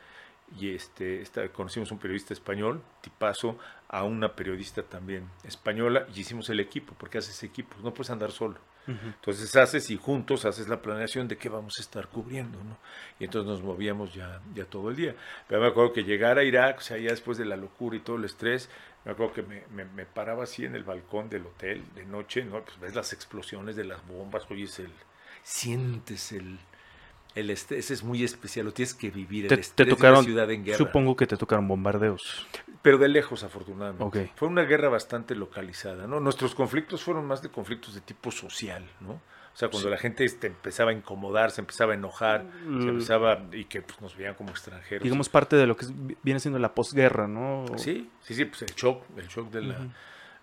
[0.61, 3.59] y este, esta- conocimos un periodista español, tipazo,
[3.89, 8.33] a una periodista también española, y hicimos el equipo, porque haces equipos, no puedes andar
[8.33, 8.59] solo.
[8.87, 12.77] Entonces haces y juntos haces la planeación de qué vamos a estar cubriendo, ¿no?
[13.19, 15.15] Y entonces nos movíamos ya, ya todo el día.
[15.49, 18.01] Pero me acuerdo que llegar a Irak, o sea, ya después de la locura y
[18.01, 18.69] todo el estrés,
[19.05, 22.45] me acuerdo que me, me- me paraba así en el balcón del hotel de noche,
[22.45, 22.63] ¿no?
[22.63, 24.91] Pues ves las explosiones de las bombas, oyes el...
[25.43, 26.59] Sientes el...
[27.35, 29.53] El estrés es muy especial, lo tienes que vivir.
[29.53, 30.79] El te de ciudad en guerra.
[30.79, 32.47] supongo que te tocaron bombardeos.
[32.85, 34.05] Pero de lejos, afortunadamente.
[34.05, 34.37] Ok.
[34.37, 36.21] Fue una guerra bastante localizada, ¿no?
[36.21, 39.13] Nuestros conflictos fueron más de conflictos de tipo social, ¿no?
[39.13, 42.89] O sea, cuando la gente este, empezaba a incomodar, se empezaba a enojar, se Mm.
[42.91, 45.03] empezaba y que pues, nos veían como extranjeros.
[45.03, 45.87] Digamos parte de lo que
[46.23, 47.65] viene siendo la posguerra, ¿no?
[47.79, 49.79] Sí, sí, sí, pues el shock, el shock de la,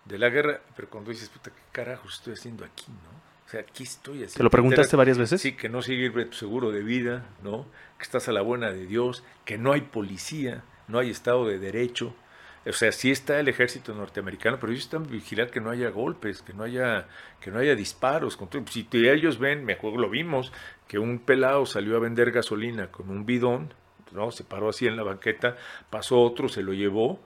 [0.05, 0.61] de la guerra.
[0.75, 3.21] Pero cuando dices, puta, ¿qué carajos estoy haciendo aquí, no?
[3.45, 4.37] O sea, aquí estoy haciendo.
[4.37, 5.39] ¿Te lo preguntaste varias veces?
[5.41, 7.67] Sí, que no sigue tu seguro de vida, ¿no?
[7.99, 11.59] Que estás a la buena de Dios, que no hay policía, no hay Estado de
[11.59, 12.15] Derecho.
[12.65, 16.41] O sea, sí está el ejército norteamericano, pero ellos están vigilar que no haya golpes,
[16.41, 17.07] que no haya,
[17.39, 18.37] que no haya disparos.
[18.69, 20.51] Si ellos ven, me lo vimos,
[20.87, 23.73] que un pelado salió a vender gasolina con un bidón,
[24.11, 24.31] ¿no?
[24.31, 25.57] Se paró así en la banqueta,
[25.89, 27.19] pasó otro, se lo llevó,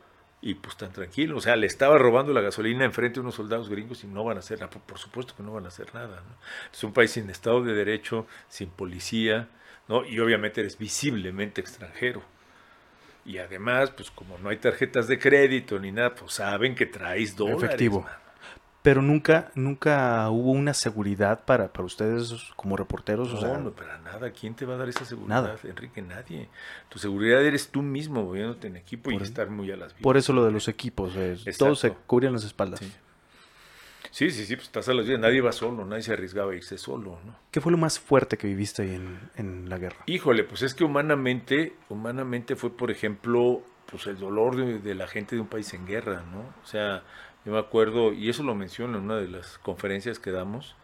[0.46, 1.38] y pues tan tranquilo.
[1.38, 4.38] O sea, le estaba robando la gasolina enfrente de unos soldados gringos y no van
[4.38, 4.70] a hacer nada.
[4.70, 6.22] Por supuesto que no van a hacer nada.
[6.22, 6.36] ¿no?
[6.72, 9.50] Es un país sin Estado de Derecho, sin policía,
[9.88, 10.06] ¿no?
[10.06, 12.22] Y obviamente eres visiblemente extranjero.
[13.26, 17.36] Y además, pues como no hay tarjetas de crédito ni nada, pues saben que traes
[17.36, 17.64] dólares.
[17.64, 18.02] Efectivo.
[18.02, 18.12] man.
[18.84, 23.30] Pero nunca, nunca hubo una seguridad para, para ustedes como reporteros.
[23.32, 24.30] o No, sea, no, para nada.
[24.30, 25.56] ¿Quién te va a dar esa seguridad, Nada.
[25.64, 26.04] Enrique?
[26.04, 26.50] Nadie.
[26.90, 30.04] Tu seguridad eres tú mismo moviéndote en equipo y estar muy a las vivas.
[30.04, 31.14] por eso lo de los equipos.
[31.58, 32.80] todos se cubrían las espaldas.
[32.80, 32.92] Sí.
[34.16, 35.20] Sí, sí, sí, pues estás a las vivas.
[35.20, 37.36] Nadie va solo, nadie se arriesgaba a irse solo, ¿no?
[37.52, 39.98] ¿Qué fue lo más fuerte que viviste ahí en, en la guerra?
[40.06, 45.08] Híjole, pues es que humanamente, humanamente fue, por ejemplo, pues el dolor de, de la
[45.08, 46.40] gente de un país en guerra, ¿no?
[46.64, 47.04] O sea,
[47.44, 50.78] yo me acuerdo, y eso lo menciono en una de las conferencias que damos,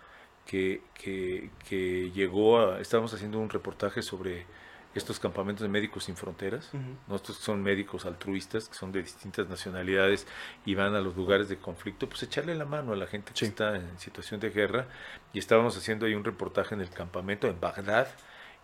[0.46, 4.46] que, que, llegó a, estábamos haciendo un reportaje sobre
[4.94, 6.70] estos campamentos de médicos sin fronteras,
[7.08, 10.28] nosotros son médicos altruistas, que son de distintas nacionalidades
[10.66, 13.46] y van a los lugares de conflicto, pues echarle la mano a la gente que
[13.46, 14.88] está en situación de guerra.
[15.34, 18.08] Y estábamos haciendo ahí un reportaje en el campamento en Bagdad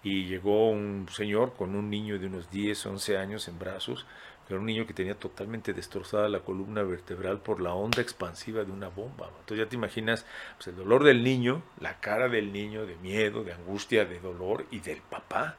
[0.04, 4.06] y llegó un señor con un niño de unos 10, 11 años en brazos,
[4.50, 8.72] era un niño que tenía totalmente destrozada la columna vertebral por la onda expansiva de
[8.72, 9.28] una bomba.
[9.40, 13.44] Entonces ya te imaginas pues, el dolor del niño, la cara del niño de miedo,
[13.44, 15.58] de angustia, de dolor y del papá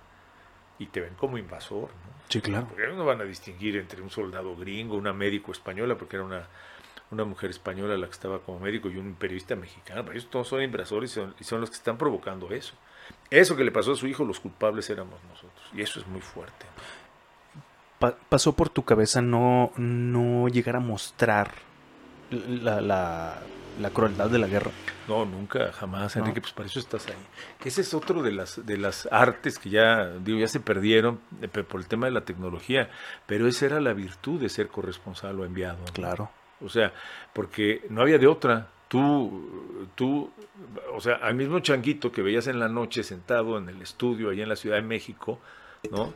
[0.78, 1.88] y te ven como invasor.
[1.88, 2.18] ¿no?
[2.28, 2.66] Sí, claro.
[2.68, 6.46] Porque no van a distinguir entre un soldado gringo, una médico española, porque era una,
[7.10, 10.02] una mujer española la que estaba como médico y un periodista mexicano.
[10.02, 12.74] Pero ellos todos son invasores y son, y son los que están provocando eso.
[13.30, 15.66] Eso que le pasó a su hijo, los culpables éramos nosotros.
[15.74, 16.66] Y eso es muy fuerte.
[18.28, 21.52] pasó por tu cabeza no, no llegar a mostrar
[22.30, 23.38] la, la
[23.90, 24.70] crueldad de la guerra.
[25.06, 27.14] No, nunca, jamás, Enrique, pues para eso estás ahí.
[27.58, 31.20] Que ese es otro de las, de las artes que ya, digo, ya se perdieron
[31.40, 32.90] eh, por el tema de la tecnología,
[33.26, 35.84] pero esa era la virtud de ser corresponsal o enviado.
[35.92, 36.30] Claro.
[36.60, 36.92] O sea,
[37.32, 38.68] porque no había de otra.
[38.88, 40.30] Tú, tú,
[40.94, 44.42] o sea, al mismo changuito que veías en la noche sentado en el estudio allá
[44.42, 45.38] en la Ciudad de México,
[45.90, 46.14] ¿no?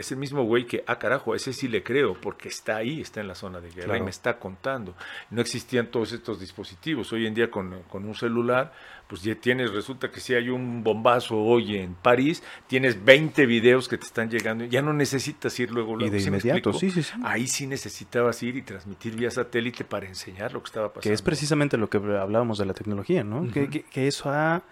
[0.00, 3.20] Es el mismo güey que, ah, carajo, ese sí le creo, porque está ahí, está
[3.20, 4.94] en la zona de guerra y me está contando.
[5.30, 7.12] No existían todos estos dispositivos.
[7.12, 8.72] Hoy en día con, un celular,
[9.08, 13.88] pues ya tienes, resulta que si hay un bombazo hoy en París, tienes 20 videos
[13.88, 17.02] que te están llegando, ya no necesitas ir luego, luego y de inmediato, sí, sí,
[17.02, 17.12] sí.
[17.22, 21.02] Ahí sí necesitabas ir y transmitir vía satélite para enseñar lo que estaba pasando.
[21.02, 23.50] Que es precisamente lo que hablábamos de la tecnología, ¿no?
[23.52, 24.62] que, que eso ha...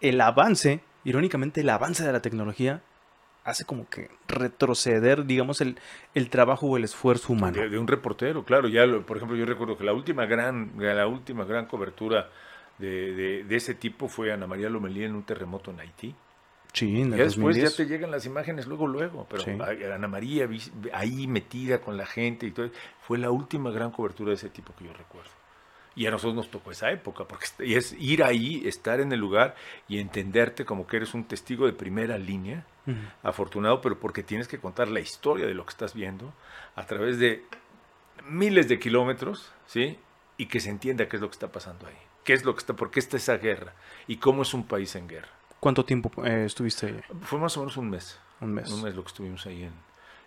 [0.00, 2.82] El avance, irónicamente el avance de la tecnología
[3.44, 5.78] hace como que retroceder, digamos, el,
[6.14, 7.60] el trabajo o el esfuerzo humano.
[7.60, 8.68] De, un reportero, claro.
[8.68, 12.28] Ya, por ejemplo, yo recuerdo que la última gran, la última gran cobertura
[12.78, 16.14] de, de, ese tipo fue Ana María Lomelí en un terremoto en Haití.
[16.72, 19.26] Sí, en y después ya te llegan las imágenes luego, luego.
[19.28, 20.48] Pero Ana María
[20.92, 22.70] ahí metida con la gente y todo.
[23.02, 25.30] Fue la última gran cobertura de ese tipo que yo recuerdo.
[25.96, 29.56] Y a nosotros nos tocó esa época, porque es ir ahí, estar en el lugar
[29.88, 32.64] y entenderte como que eres un testigo de primera línea,
[33.22, 36.32] afortunado, pero porque tienes que contar la historia de lo que estás viendo
[36.76, 37.44] a través de
[38.28, 39.98] miles de kilómetros, ¿sí?
[40.36, 42.60] Y que se entienda qué es lo que está pasando ahí, qué es lo que
[42.60, 43.74] está, por qué está esa guerra
[44.06, 45.28] y cómo es un país en guerra.
[45.60, 47.00] ¿Cuánto tiempo eh, estuviste ahí?
[47.22, 48.18] Fue más o menos un mes.
[48.40, 48.70] Un mes.
[48.70, 49.74] Un mes lo que estuvimos ahí en,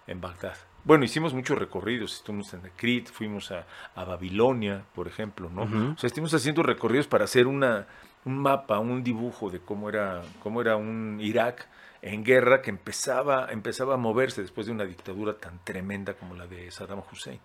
[0.05, 0.55] en Bagdad.
[0.83, 5.63] Bueno, hicimos muchos recorridos, estuvimos en Crete, fuimos a, Babilonia, por ejemplo, ¿no?
[5.63, 7.87] O sea, estuvimos haciendo recorridos para hacer una,
[8.25, 11.67] un mapa, un dibujo de cómo era, cómo era un Irak
[12.03, 16.45] en guerra que empezaba, empezaba a moverse después de una dictadura tan tremenda como la
[16.45, 17.39] de Saddam Hussein.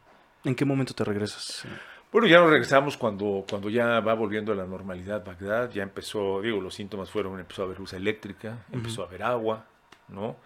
[0.44, 1.64] ¿En qué momento te regresas?
[2.12, 6.40] Bueno, ya nos regresamos cuando, cuando ya va volviendo a la normalidad Bagdad, ya empezó,
[6.40, 9.64] digo, los síntomas fueron, empezó a haber luz eléctrica, empezó a haber agua,
[10.08, 10.36] ¿no?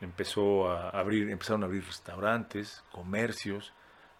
[0.00, 3.72] empezó a abrir, empezaron a abrir restaurantes, comercios,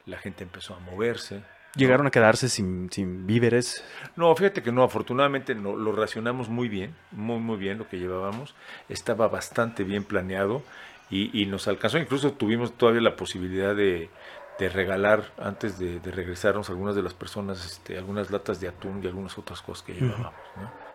[0.06, 1.42] la gente empezó a moverse.
[1.76, 3.84] ¿Llegaron a quedarse sin, sin, víveres?
[4.16, 7.98] No, fíjate que no, afortunadamente no, lo racionamos muy bien, muy, muy bien lo que
[7.98, 8.54] llevábamos.
[8.88, 10.62] Estaba bastante bien planeado
[11.10, 11.98] y, y nos alcanzó.
[11.98, 14.10] Incluso tuvimos todavía la posibilidad de,
[14.58, 19.00] de regalar, antes de, de, regresarnos, algunas de las personas, este, algunas latas de atún
[19.02, 20.34] y algunas otras cosas que llevábamos.
[20.56, 20.90] ¿no?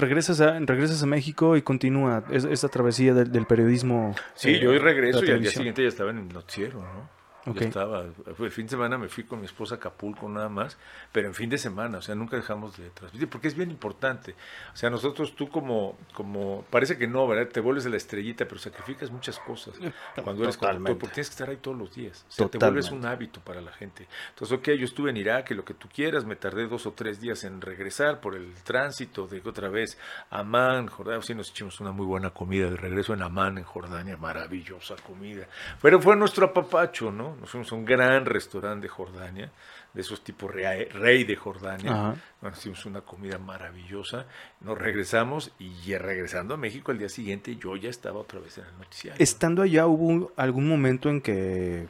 [0.00, 4.14] regresas a, regresas a México y continúa esta travesía del, periodismo.
[4.34, 7.19] Sí, yo hoy regreso y al día siguiente ya estaba en el noticiero, ¿no?
[7.58, 8.04] Estaba,
[8.38, 10.78] el fin de semana me fui con mi esposa a Acapulco nada más,
[11.12, 14.34] pero en fin de semana, o sea, nunca dejamos de transmitir, porque es bien importante.
[14.72, 17.50] O sea, nosotros, tú como, como parece que no, ¿verdad?
[17.52, 19.74] Te vuelves de la estrellita, pero sacrificas muchas cosas
[20.22, 22.24] cuando eres conductor, porque tienes que estar ahí todos los días.
[22.28, 24.06] O sea, te vuelves un hábito para la gente.
[24.30, 26.92] Entonces, ok, yo estuve en Irak y lo que tú quieras, me tardé dos o
[26.92, 29.98] tres días en regresar por el tránsito de otra vez
[30.30, 34.16] Amán, Jordania, sí nos echamos una muy buena comida de regreso en Amán, en Jordania,
[34.16, 35.46] maravillosa comida.
[35.80, 37.36] Pero fue nuestro apapacho, ¿no?
[37.40, 39.50] Nos fuimos a un gran restaurante de Jordania,
[39.94, 42.14] de esos tipos rey, de Jordania.
[42.52, 44.26] hicimos una comida maravillosa.
[44.60, 48.58] Nos regresamos y ya regresando a México al día siguiente yo ya estaba otra vez
[48.58, 49.22] en el noticiario.
[49.22, 51.88] Estando allá, ¿hubo algún momento en que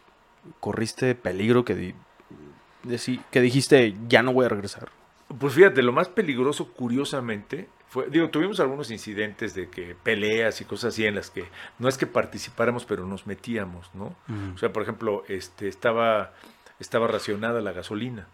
[0.60, 1.94] corriste peligro que,
[3.30, 4.88] que dijiste ya no voy a regresar?
[5.36, 7.68] Pues fíjate, lo más peligroso, curiosamente,
[8.08, 11.44] digo, tuvimos algunos incidentes de que peleas y cosas así en las que
[11.78, 14.14] no es que participáramos, pero nos metíamos, ¿no?
[14.54, 16.32] O sea, por ejemplo, este, estaba,
[16.78, 18.28] estaba racionada la gasolina.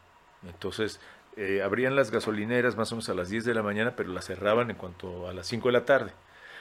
[0.46, 1.00] Entonces,
[1.36, 4.26] eh, abrían las gasolineras más o menos a las 10 de la mañana, pero las
[4.26, 6.12] cerraban en cuanto a las 5 de la tarde.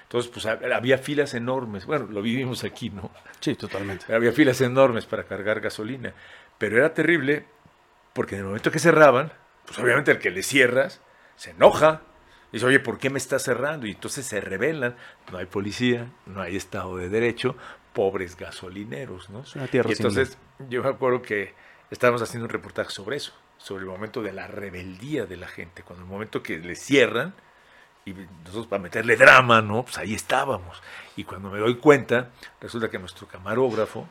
[0.03, 1.85] Entonces, pues había filas enormes.
[1.85, 3.11] Bueno, lo vivimos aquí, ¿no?
[3.39, 4.13] Sí, totalmente.
[4.13, 6.13] Había filas enormes para cargar gasolina.
[6.57, 7.45] Pero era terrible
[8.13, 9.33] porque en el momento que cerraban,
[9.65, 11.01] pues obviamente el que le cierras
[11.35, 12.01] se enoja
[12.51, 13.85] Dice, oye, ¿por qué me está cerrando?
[13.85, 14.95] Y entonces se rebelan,
[15.31, 17.55] no hay policía, no hay Estado de Derecho,
[17.93, 19.41] pobres gasolineros, ¿no?
[19.41, 20.37] Es una tierra y sin entonces
[20.69, 21.53] yo me acuerdo que
[21.91, 25.83] estábamos haciendo un reportaje sobre eso, sobre el momento de la rebeldía de la gente,
[25.83, 27.33] cuando el momento que le cierran,
[28.05, 29.83] y nosotros para meterle drama, ¿no?
[29.83, 30.81] Pues ahí estábamos.
[31.15, 32.29] Y cuando me doy cuenta,
[32.61, 34.07] resulta que nuestro camarógrafo,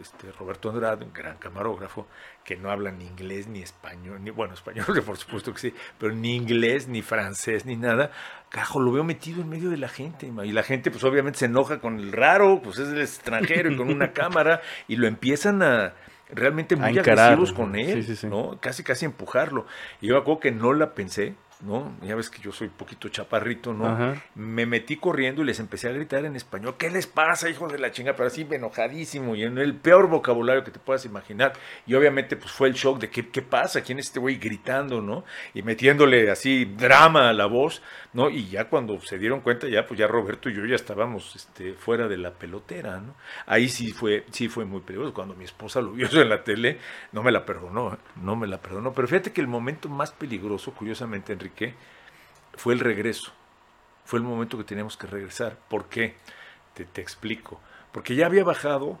[0.00, 2.06] este Roberto Andrade, un gran camarógrafo,
[2.44, 6.14] que no habla ni inglés ni español, ni bueno, español por supuesto que sí, pero
[6.14, 8.10] ni inglés, ni francés, ni nada,
[8.48, 11.46] cajo, lo veo metido en medio de la gente, y la gente pues obviamente se
[11.46, 15.62] enoja con el raro, pues es el extranjero y con una cámara, y lo empiezan
[15.62, 15.94] a
[16.32, 18.26] realmente muy agresivos con él, Sí, sí, sí.
[18.28, 18.58] ¿no?
[18.60, 19.66] Casi casi empujarlo.
[20.00, 21.94] Y yo acuerdo que no la pensé, ¿no?
[22.02, 23.86] Ya ves que yo soy poquito chaparrito, ¿no?
[23.86, 24.22] Ajá.
[24.34, 27.78] Me metí corriendo y les empecé a gritar en español, ¿qué les pasa, hijos de
[27.78, 28.14] la chinga?
[28.14, 31.52] Pero así enojadísimo y en el peor vocabulario que te puedas imaginar.
[31.86, 35.00] Y obviamente pues fue el shock de qué, qué pasa, quién es este güey gritando,
[35.00, 35.24] ¿no?
[35.54, 38.30] Y metiéndole así drama a la voz, ¿no?
[38.30, 41.74] Y ya cuando se dieron cuenta, ya pues ya Roberto y yo ya estábamos este,
[41.74, 43.14] fuera de la pelotera, ¿no?
[43.46, 45.14] Ahí sí fue, sí fue muy peligroso.
[45.14, 46.78] Cuando mi esposa lo vio en la tele,
[47.12, 47.96] no me la perdonó, ¿eh?
[48.16, 48.92] no me la perdonó.
[48.92, 51.74] Pero fíjate que el momento más peligroso, curiosamente, Enrique,
[52.54, 53.32] fue el regreso.
[54.04, 55.56] Fue el momento que teníamos que regresar.
[55.68, 56.16] ¿Por qué?
[56.74, 57.60] Te, te explico.
[57.92, 58.98] Porque ya había bajado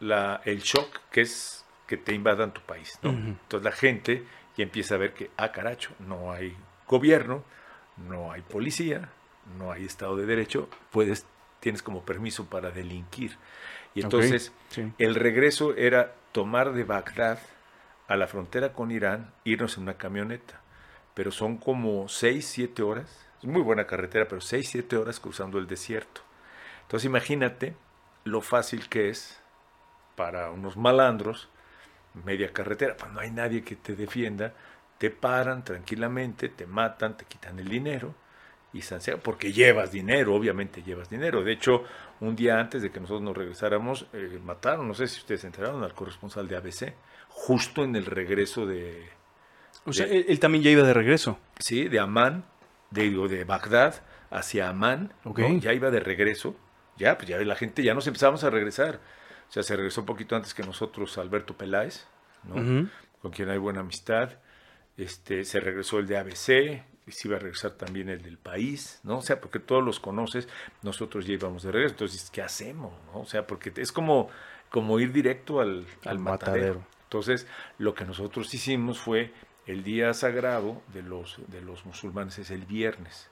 [0.00, 2.98] la, el shock que es que te invadan tu país.
[3.02, 4.24] Entonces la gente
[4.56, 6.56] ya empieza a ver que, ah, caracho, no hay
[6.88, 7.44] gobierno,
[8.08, 9.10] no hay policía,
[9.58, 11.26] no hay Estado de Derecho, puedes,
[11.60, 13.36] tienes como permiso para delinquir.
[13.94, 14.92] Y entonces sí.
[14.98, 17.38] el regreso era tomar de Bagdad
[18.08, 20.60] a la frontera con Irán, irnos en una camioneta.
[21.14, 23.26] Pero son como 6, 7 horas.
[23.38, 26.22] Es muy buena carretera, pero 6, 7 horas cruzando el desierto.
[26.82, 27.74] Entonces imagínate
[28.24, 29.40] lo fácil que es
[30.16, 31.48] para unos malandros,
[32.24, 34.54] media carretera, cuando no hay nadie que te defienda,
[35.02, 38.14] te paran tranquilamente, te matan, te quitan el dinero
[38.72, 38.80] y
[39.20, 41.42] porque llevas dinero, obviamente llevas dinero.
[41.42, 41.82] De hecho,
[42.20, 45.48] un día antes de que nosotros nos regresáramos, eh, mataron, no sé si ustedes se
[45.48, 46.94] enteraron, al corresponsal de ABC,
[47.30, 49.08] justo en el regreso de,
[49.84, 51.36] O sea, él, él también ya iba de regreso.
[51.58, 52.44] sí, de Amán,
[52.92, 55.40] de, de Bagdad hacia Amán, Ok.
[55.40, 55.58] ¿no?
[55.58, 56.54] ya iba de regreso,
[56.96, 59.00] ya, pues ya la gente, ya nos empezamos a regresar.
[59.48, 62.06] O sea, se regresó un poquito antes que nosotros Alberto Peláez,
[62.44, 62.88] ¿no?
[63.20, 64.38] Con quien hay buena amistad.
[64.96, 69.18] Este, se regresó el de ABC, se iba a regresar también el del país, ¿no?
[69.18, 70.48] O sea, porque todos los conoces,
[70.82, 71.94] nosotros ya íbamos de regreso.
[71.94, 72.92] Entonces, ¿qué hacemos?
[73.12, 73.20] ¿no?
[73.20, 74.28] O sea, porque es como,
[74.70, 76.20] como ir directo al, matadero.
[76.20, 76.86] matadero.
[77.04, 77.46] Entonces,
[77.78, 79.32] lo que nosotros hicimos fue
[79.66, 83.28] el día sagrado de los, de los musulmanes es el viernes.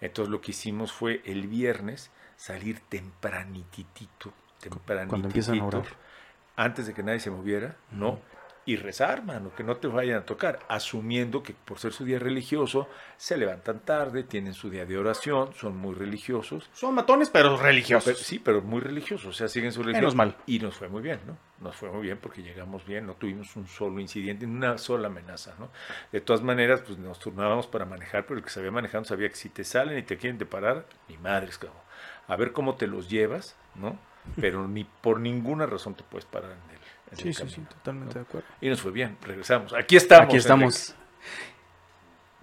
[0.00, 5.84] Entonces, lo que hicimos fue el viernes salir tempranititito, tempranititito, Cuando empiezan a orar.
[6.56, 8.20] antes de que nadie se moviera, ¿no?
[8.68, 12.18] Y rezar, mano, que no te vayan a tocar, asumiendo que por ser su día
[12.18, 16.68] religioso, se levantan tarde, tienen su día de oración, son muy religiosos.
[16.72, 18.18] Son matones, pero religiosos.
[18.18, 20.02] Sí, pero muy religiosos, o sea, siguen su religión.
[20.02, 20.36] Menos mal.
[20.46, 21.38] Y nos fue muy bien, ¿no?
[21.60, 25.06] Nos fue muy bien porque llegamos bien, no tuvimos un solo incidente, ni una sola
[25.06, 25.70] amenaza, ¿no?
[26.10, 29.28] De todas maneras, pues nos turnábamos para manejar, pero el que sabía manejar no sabía
[29.28, 31.80] que si te salen y te quieren parar, ni madres, cabrón.
[32.26, 33.96] A ver cómo te los llevas, ¿no?
[34.40, 36.75] Pero ni por ninguna razón te puedes parar en el, en
[37.12, 38.48] Sí, sí, sí, totalmente de acuerdo.
[38.60, 39.72] Y nos fue bien, regresamos.
[39.72, 40.26] Aquí estamos.
[40.26, 40.94] Aquí estamos.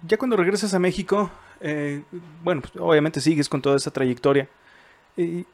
[0.06, 2.02] Ya cuando regresas a México, eh,
[2.42, 4.48] bueno, pues obviamente sigues con toda esa trayectoria.
[5.16, 5.44] Eh,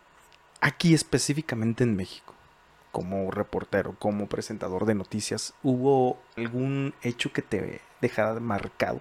[0.61, 2.35] aquí específicamente en México,
[2.91, 9.01] como reportero, como presentador de noticias, ¿hubo algún hecho que te dejara marcado?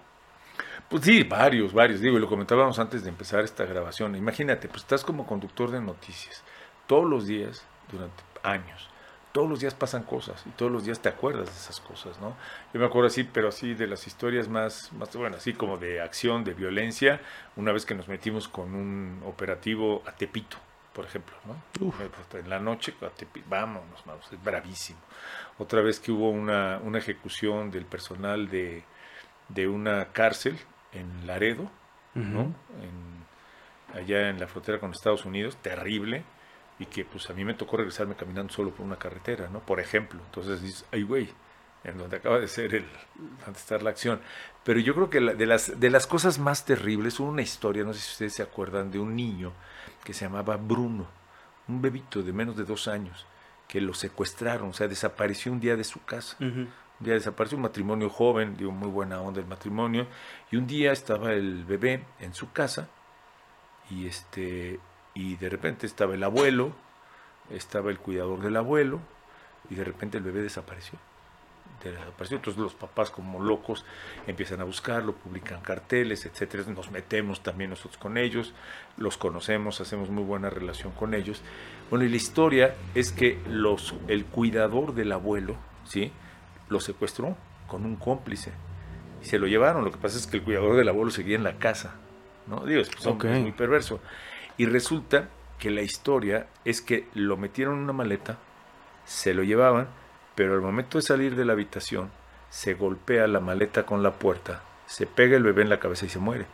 [0.90, 2.02] Pues sí, varios, varios.
[2.02, 4.16] Digo, y lo comentábamos antes de empezar esta grabación.
[4.16, 6.44] Imagínate, pues estás como conductor de noticias.
[6.88, 8.90] Todos los días, durante años,
[9.32, 12.36] todos los días pasan cosas y todos los días te acuerdas de esas cosas, ¿no?
[12.74, 16.02] Yo me acuerdo así, pero así de las historias más, más bueno, así como de
[16.02, 17.22] acción, de violencia,
[17.56, 20.58] una vez que nos metimos con un operativo a Tepito,
[20.94, 21.86] por ejemplo, ¿no?
[21.88, 22.02] Uf.
[22.02, 25.00] Eh, pues, En la noche, a Tepi- vámonos, vamos, es bravísimo.
[25.60, 28.84] Otra vez que hubo una, una ejecución del personal de,
[29.50, 30.58] de una cárcel
[30.92, 31.70] en Laredo,
[32.16, 32.54] ¿no?
[32.82, 33.20] En-
[33.98, 36.24] allá en la frontera con Estados Unidos, terrible,
[36.80, 39.60] y que pues a mí me tocó regresarme caminando solo por una carretera, ¿no?
[39.60, 41.30] Por ejemplo, entonces dices, ay güey,
[41.84, 42.86] en donde acaba de ser el,
[43.46, 44.20] donde está la acción.
[44.64, 47.84] Pero yo creo que la- de, las, de las cosas más terribles, hubo una historia,
[47.84, 49.52] no sé si ustedes se acuerdan, de un niño
[50.04, 51.08] que se llamaba Bruno,
[51.68, 53.26] un bebito de menos de dos años,
[53.68, 56.36] que lo secuestraron, o sea, desapareció un día de su casa.
[57.00, 60.08] Un día desapareció un matrimonio joven, digo, muy buena onda el matrimonio,
[60.52, 62.90] y un día estaba el bebé en su casa,
[63.90, 64.80] y este,
[65.20, 66.72] y de repente estaba el abuelo,
[67.50, 69.02] estaba el cuidador del abuelo,
[69.70, 70.98] y de repente el bebé desapareció.
[71.84, 72.40] de la desaparición.
[72.40, 73.84] Entonces los papás como locos
[74.28, 76.64] empiezan a buscarlo, publican carteles, etcétera.
[76.68, 78.54] Nos metemos también nosotros con ellos,
[78.96, 81.42] los conocemos, hacemos muy buena relación con ellos.
[81.90, 86.14] Bueno, y la historia es que los, el cuidador del abuelo, ¿sí?
[86.70, 87.36] Lo secuestró
[87.68, 88.52] con un cómplice
[89.22, 89.84] y se lo llevaron.
[89.84, 91.96] Lo que pasa es que el cuidador del abuelo seguía en la casa,
[92.48, 92.66] ¿no?
[92.66, 94.00] Digo, es, muy perverso.
[94.60, 98.38] Y resulta que la historia es que lo metieron en una maleta,
[99.06, 99.88] se lo llevaban,
[100.36, 102.12] pero al momento de salir de la habitación,
[102.50, 106.10] se golpea la maleta con la puerta, se pega el bebé en la cabeza y
[106.10, 106.46] se muere.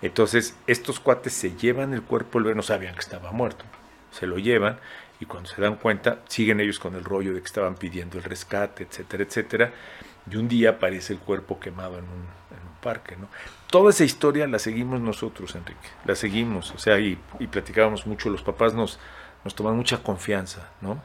[0.00, 3.66] Entonces, estos cuates se llevan el cuerpo, el bebé no sabían que estaba muerto,
[4.10, 4.78] se lo llevan
[5.20, 8.24] y cuando se dan cuenta, siguen ellos con el rollo de que estaban pidiendo el
[8.24, 9.72] rescate, etcétera, etcétera,
[10.30, 12.38] y un día aparece el cuerpo quemado en un,
[12.80, 13.28] parque, ¿no?
[13.70, 18.30] Toda esa historia la seguimos nosotros, Enrique, la seguimos, o sea, y, y platicábamos mucho,
[18.30, 18.98] los papás nos,
[19.44, 21.02] nos toman mucha confianza, ¿no?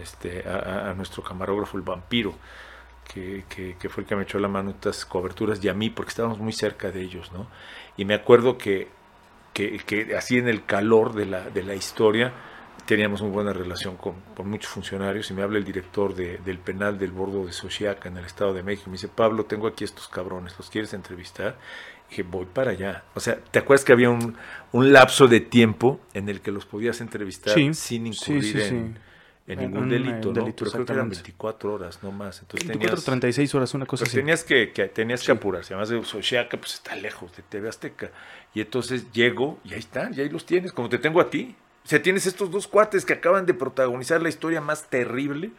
[0.00, 2.34] Este, a, nuestro camarógrafo, el vampiro,
[3.12, 6.08] que, que, fue el que me echó la mano estas coberturas, y a mí, porque
[6.08, 7.48] estábamos muy cerca de ellos, ¿no?
[7.98, 8.88] Y me acuerdo que,
[9.52, 12.32] que, que así en el calor de la, de la historia,
[12.86, 14.14] teníamos muy buena relación con,
[14.44, 18.24] muchos funcionarios y me habla el director del penal del bordo de Xochiaca en el
[18.24, 18.88] Estado de México.
[18.90, 21.56] Me dice, Pablo, tengo aquí estos cabrones, ¿los quieres entrevistar?
[22.08, 23.04] Dije, voy para allá.
[23.14, 24.36] O sea, ¿te acuerdas que había un,
[24.72, 28.96] lapso de tiempo en el que los podías entrevistar sin incurrir
[29.46, 30.44] en, ningún delito, ¿no?
[30.44, 32.40] Pero creo que eran 24 horas, no más.
[32.40, 34.16] Entonces 24, 36 horas, una cosa así.
[34.16, 35.72] Tenías que, tenías que apurarse.
[35.72, 38.10] Además de Xochiaca, pues está lejos de TV Azteca.
[38.54, 41.54] Y entonces llego y ahí están, y ahí los tienes, como te tengo a ti.
[41.84, 45.52] O sea, tienes estos dos cuates que acaban de protagonizar la historia más terrible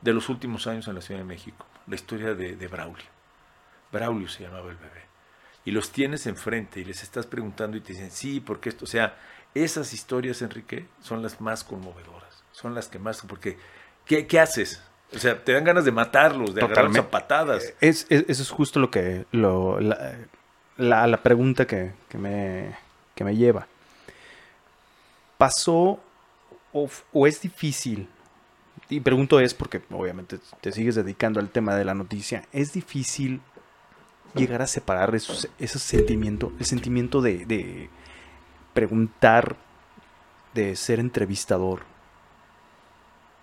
[0.00, 3.06] de los últimos años en la Ciudad de México, la historia de, Braulio.
[3.92, 5.07] Braulio se llamaba el bebé.
[5.68, 8.88] Y los tienes enfrente y les estás preguntando y te dicen, sí, porque esto, o
[8.88, 9.18] sea,
[9.54, 13.58] esas historias, Enrique, son las más conmovedoras, son las que más, porque,
[14.06, 14.82] ¿qué, haces?
[15.14, 17.74] O sea, te dan ganas de matarlos, de agarrarlos a patadas.
[17.82, 22.74] Es, eso es justo lo que, lo, la, la, pregunta que, que, me,
[23.14, 23.66] que me lleva
[25.36, 26.00] pasó
[26.72, 28.08] o, es difícil,
[28.88, 33.42] y pregunto es porque obviamente te sigues dedicando al tema de la noticia, es difícil
[34.34, 37.90] llegar a separar esos, ese sentimiento, el sentimiento de,
[38.74, 39.56] preguntar,
[40.54, 41.82] de ser entrevistador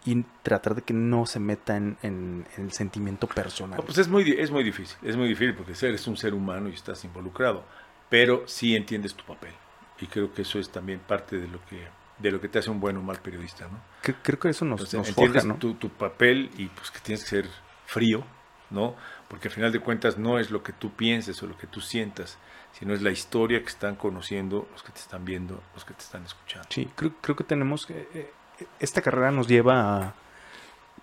[0.05, 3.81] y tratar de que no se meta en, el sentimiento personal.
[3.83, 6.73] pues es muy, es muy difícil, es muy difícil porque eres un ser humano y
[6.73, 7.63] estás involucrado,
[8.09, 9.53] pero sí entiendes tu papel.
[9.99, 12.69] Y creo que eso es también parte de lo que de lo que te hace
[12.69, 13.79] un buen o mal periodista, ¿no?
[14.01, 17.49] Creo que eso nos, entiendes tu, tu, papel y pues que tienes que ser
[17.85, 18.23] frío,
[18.69, 18.95] ¿no?
[19.27, 21.81] Porque al final de cuentas no es lo que tú pienses o lo que tú
[21.81, 22.37] sientas,
[22.77, 26.01] sino es la historia que están conociendo los que te están viendo, los que te
[26.01, 26.67] están escuchando.
[26.69, 28.07] Sí, creo, creo que tenemos que...
[28.13, 28.31] Eh,
[28.79, 30.13] esta carrera nos lleva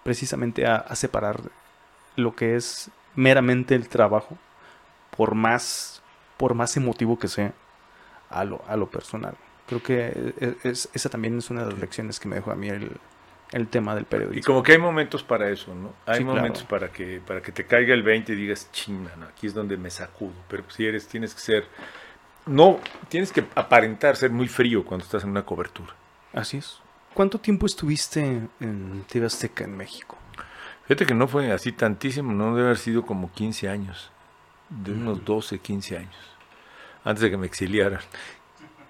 [0.03, 1.41] precisamente a, a separar
[2.17, 4.39] lo que es meramente el trabajo,
[5.17, 6.03] por más,
[6.37, 7.53] por más emotivo que sea,
[8.31, 9.37] a lo, a lo personal.
[9.67, 12.57] Creo que e, e, esa también es una de las lecciones que me dejó a
[12.57, 12.99] mí el,
[13.69, 14.41] tema del periodismo.
[14.41, 15.93] Y como que hay momentos para eso, ¿no?
[16.07, 19.27] Hay momentos para que para que te caiga el 20 y digas, chinga, ¿no?
[19.27, 20.33] aquí es donde me sacudo.
[20.49, 21.67] Pero si eres, tienes que ser,
[22.47, 25.95] no, tienes que aparentar ser muy frío cuando estás en una cobertura.
[26.33, 26.81] Así es.
[27.15, 28.21] ¿Cuánto tiempo estuviste
[28.61, 30.17] en TV Azteca en México?
[30.85, 34.11] Fíjate que no fue así tantísimo, no debe haber sido como 15 años,
[34.71, 36.33] de unos 12, 15 años
[37.05, 38.01] antes de que me exiliaran.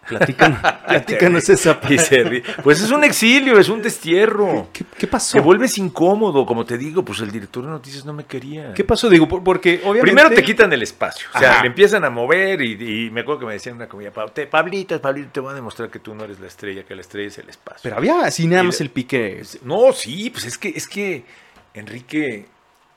[0.09, 2.42] Platícanos, esa parte.
[2.62, 4.68] Pues es un exilio, es un destierro.
[4.72, 5.38] ¿Qué, pasó?
[5.38, 8.74] Te vuelves incómodo, como te digo, pues el director de noticias no me quería.
[8.74, 9.09] ¿Qué pasó?
[9.09, 10.03] Digo, porque obviamente...
[10.03, 13.46] Primero te quitan el espacio, o sea, le empiezan a mover y, me acuerdo que
[13.46, 16.48] me decían una comida, Pablito, Pablito, te voy a demostrar que tú no eres la
[16.48, 17.80] estrella, que la estrella es el espacio.
[17.82, 19.42] Pero había así nada más el pique.
[19.62, 21.24] No, sí, pues es que, es que,
[21.74, 22.46] Enrique,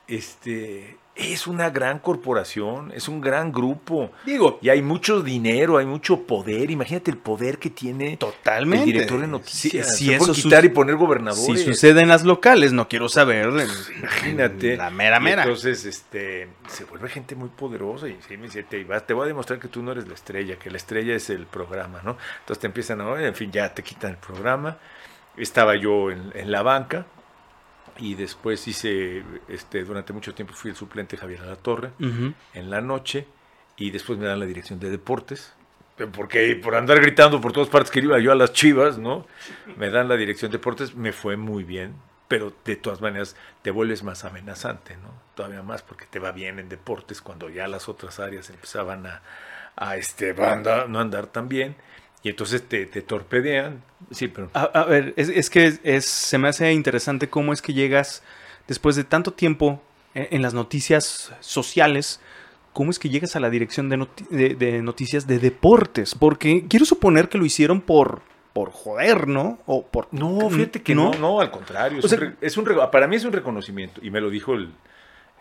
[0.08, 4.12] este es una gran corporación, es un gran grupo.
[4.26, 6.70] Digo, y hay mucho dinero, hay mucho poder.
[6.70, 8.84] Imagínate el poder que tiene totalmente.
[8.84, 9.98] el director de noticias.
[9.98, 11.62] Si, eso quitar y poner gobernadores.
[11.62, 13.48] Si sucede en las locales, no quiero saber.
[13.98, 14.76] Imagínate.
[14.76, 15.44] La mera mera.
[15.44, 19.60] entonces, este, se vuelve gente muy poderosa y me dice, te, te voy a demostrar
[19.60, 22.18] que tú no eres la estrella, que la estrella es el programa, ¿no?
[22.40, 24.78] Entonces te empiezan a, en fin, ya te quitan el programa.
[25.38, 27.06] Estaba yo en la banca
[27.98, 31.92] y después hice, este, durante mucho tiempo fui el suplente Javier La Torre
[32.54, 33.26] en la noche
[33.78, 35.54] y después me dan la dirección de deportes,
[36.14, 39.26] porque por andar gritando por todas partes que iba yo a las chivas, ¿no?
[39.78, 41.96] Me dan la dirección de deportes, me fue muy bien,
[42.28, 45.14] pero de todas maneras te vuelves más amenazante, ¿no?
[45.36, 49.22] Todavía más porque te va bien en deportes cuando ya las otras áreas empezaban a,
[49.76, 51.76] a este, no andar tan bien
[52.26, 53.84] y entonces te, te torpedean.
[54.10, 54.50] Sí, pero...
[54.54, 58.24] A, ver, es, es que es, se me hace interesante cómo es que llegas
[58.68, 59.80] después de tanto tiempo
[60.16, 62.20] en, las noticias sociales,
[62.74, 66.16] ¿cómo es que llegas a la dirección de, de, noticias de deportes?
[66.16, 68.24] Porque quiero suponer que lo hicieron por,
[68.54, 69.60] por joder, ¿no?
[69.68, 70.08] O por...
[70.12, 72.00] No, fíjate que no, no, al contrario.
[72.42, 74.72] Es, un, para mí es un reconocimiento, y me lo dijo el,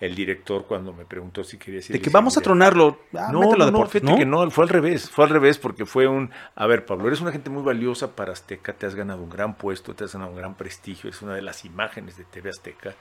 [0.01, 1.95] el director cuando me preguntó si quería decir.
[1.95, 2.99] De que vamos a tronarlo.
[3.15, 6.07] Ah, no, no, no, fíjate que no, fue al revés, fue al revés porque fue
[6.09, 9.31] un, a ver Pablo, eres una gente muy valiosa para Azteca, te has ganado un
[9.31, 12.51] gran puesto, te has ganado un gran prestigio, eres una de las imágenes de TV
[12.51, 12.95] Azteca,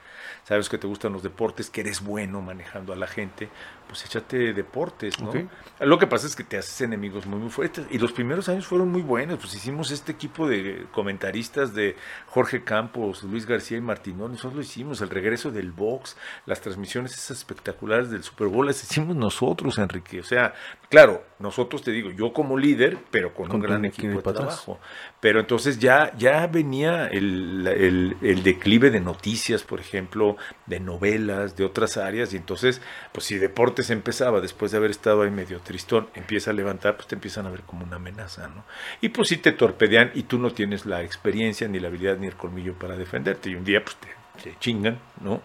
[0.44, 3.48] sabes que te gustan los deportes, que eres bueno manejando a la gente,
[3.88, 5.32] pues échate deportes, ¿no?
[5.80, 8.66] Lo que pasa es que te haces enemigos muy, muy fuertes y los primeros años
[8.66, 11.96] fueron muy buenos, pues hicimos este equipo de comentaristas de
[12.28, 16.16] Jorge Campos, Luis García y Martinón, nosotros lo hicimos, el regreso del box,
[16.46, 20.20] las transmisiones esas espectaculares del Super Bowl las hicimos nosotros, Enrique.
[20.20, 20.54] O sea,
[20.88, 24.78] claro, nosotros te digo, yo como líder, pero con, un gran equipo de trabajo.
[25.20, 31.64] Pero entonces ya, ya venía el, el, declive de noticias, por ejemplo, de novelas, de
[31.64, 32.80] otras áreas, y entonces,
[33.12, 37.08] pues si deportes empezaba, después de haber estado ahí medio tristón, empieza a levantar, pues
[37.08, 38.64] te empiezan a ver como una amenaza, ¿no?
[39.00, 42.26] Y pues si te torpedean y tú no tienes la experiencia, ni la habilidad, ni
[42.26, 44.08] el colmillo para defenderte, y un día pues te,
[44.42, 45.42] te chingan, ¿no?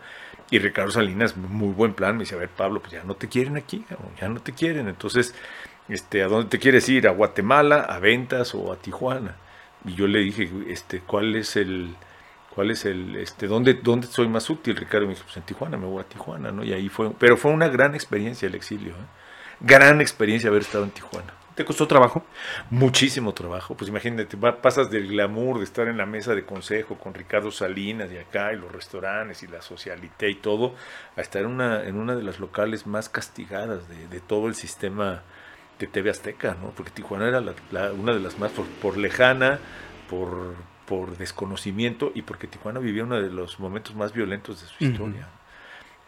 [0.52, 3.28] Y Ricardo Salinas, muy buen plan, me dice, a ver Pablo, pues ya no te
[3.28, 3.86] quieren aquí,
[4.20, 4.88] ya no te quieren.
[4.88, 5.36] Entonces,
[5.88, 7.08] este, ¿a dónde te quieres ir?
[7.08, 9.36] ¿A Guatemala, a Ventas o a Tijuana?
[9.86, 11.96] Y yo le dije, este, ¿cuál es el,
[12.54, 14.76] cuál es el, este, dónde, dónde soy más útil?
[14.76, 16.64] Ricardo me dijo, pues en Tijuana, me voy a Tijuana, ¿no?
[16.64, 19.08] Y ahí fue, pero fue una gran experiencia el exilio, ¿eh?
[19.60, 21.34] gran experiencia haber estado en Tijuana.
[21.60, 22.24] ¿Te costó trabajo?
[22.70, 23.76] Muchísimo trabajo.
[23.76, 28.10] Pues imagínate, pasas del glamour de estar en la mesa de consejo con Ricardo Salinas
[28.14, 30.74] y acá, y los restaurantes y la socialité y todo,
[31.18, 35.22] a estar en una, en una de las locales más castigadas de, todo el sistema
[35.80, 36.70] de TV Azteca, ¿no?
[36.70, 37.44] Porque Tijuana era
[37.92, 39.60] una de las más por, lejana,
[40.10, 40.56] por,
[40.86, 45.28] por desconocimiento y porque Tijuana vivía uno de los momentos más violentos de su historia.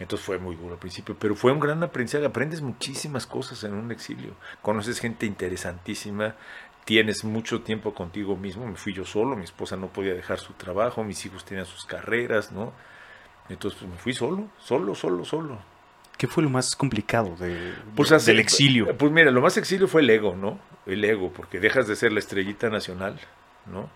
[0.01, 2.25] Entonces fue muy duro al principio, pero fue un gran aprendizaje.
[2.25, 4.33] Aprendes muchísimas cosas en un exilio.
[4.63, 6.35] Conoces gente interesantísima,
[6.85, 8.65] tienes mucho tiempo contigo mismo.
[8.65, 11.85] Me fui yo solo, mi esposa no podía dejar su trabajo, mis hijos tenían sus
[11.85, 12.73] carreras, ¿no?
[13.47, 15.59] Entonces pues, me fui solo, solo, solo, solo.
[16.17, 18.97] ¿Qué fue lo más complicado de, pues, del exilio?
[18.97, 20.59] Pues mira, lo más exilio fue el ego, ¿no?
[20.87, 23.19] El ego, porque dejas de ser la estrellita nacional,
[23.67, 23.89] ¿no?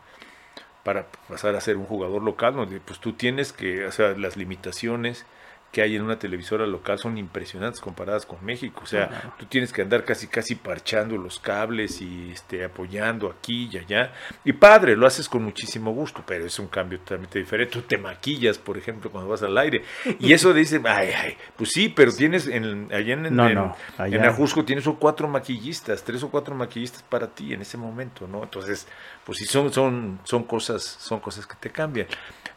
[0.83, 4.37] Para pasar a ser un jugador local, donde pues tú tienes que, o sea, las
[4.37, 5.25] limitaciones,
[5.71, 8.81] que hay en una televisora local son impresionantes comparadas con México.
[8.83, 13.69] O sea, tú tienes que andar casi casi parchando los cables y este apoyando aquí
[13.69, 14.13] y allá.
[14.45, 17.73] Y padre, lo haces con muchísimo gusto, pero es un cambio totalmente diferente.
[17.73, 19.83] Tú te maquillas, por ejemplo, cuando vas al aire.
[20.19, 24.85] Y eso dice, ay, ay, pues sí, pero tienes en, allá en, en, Ajusco tienes
[24.97, 28.43] cuatro maquillistas, tres o cuatro maquillistas para ti en ese momento, ¿no?
[28.43, 28.87] Entonces,
[29.25, 32.07] pues sí son, son, son cosas, son cosas que te cambian.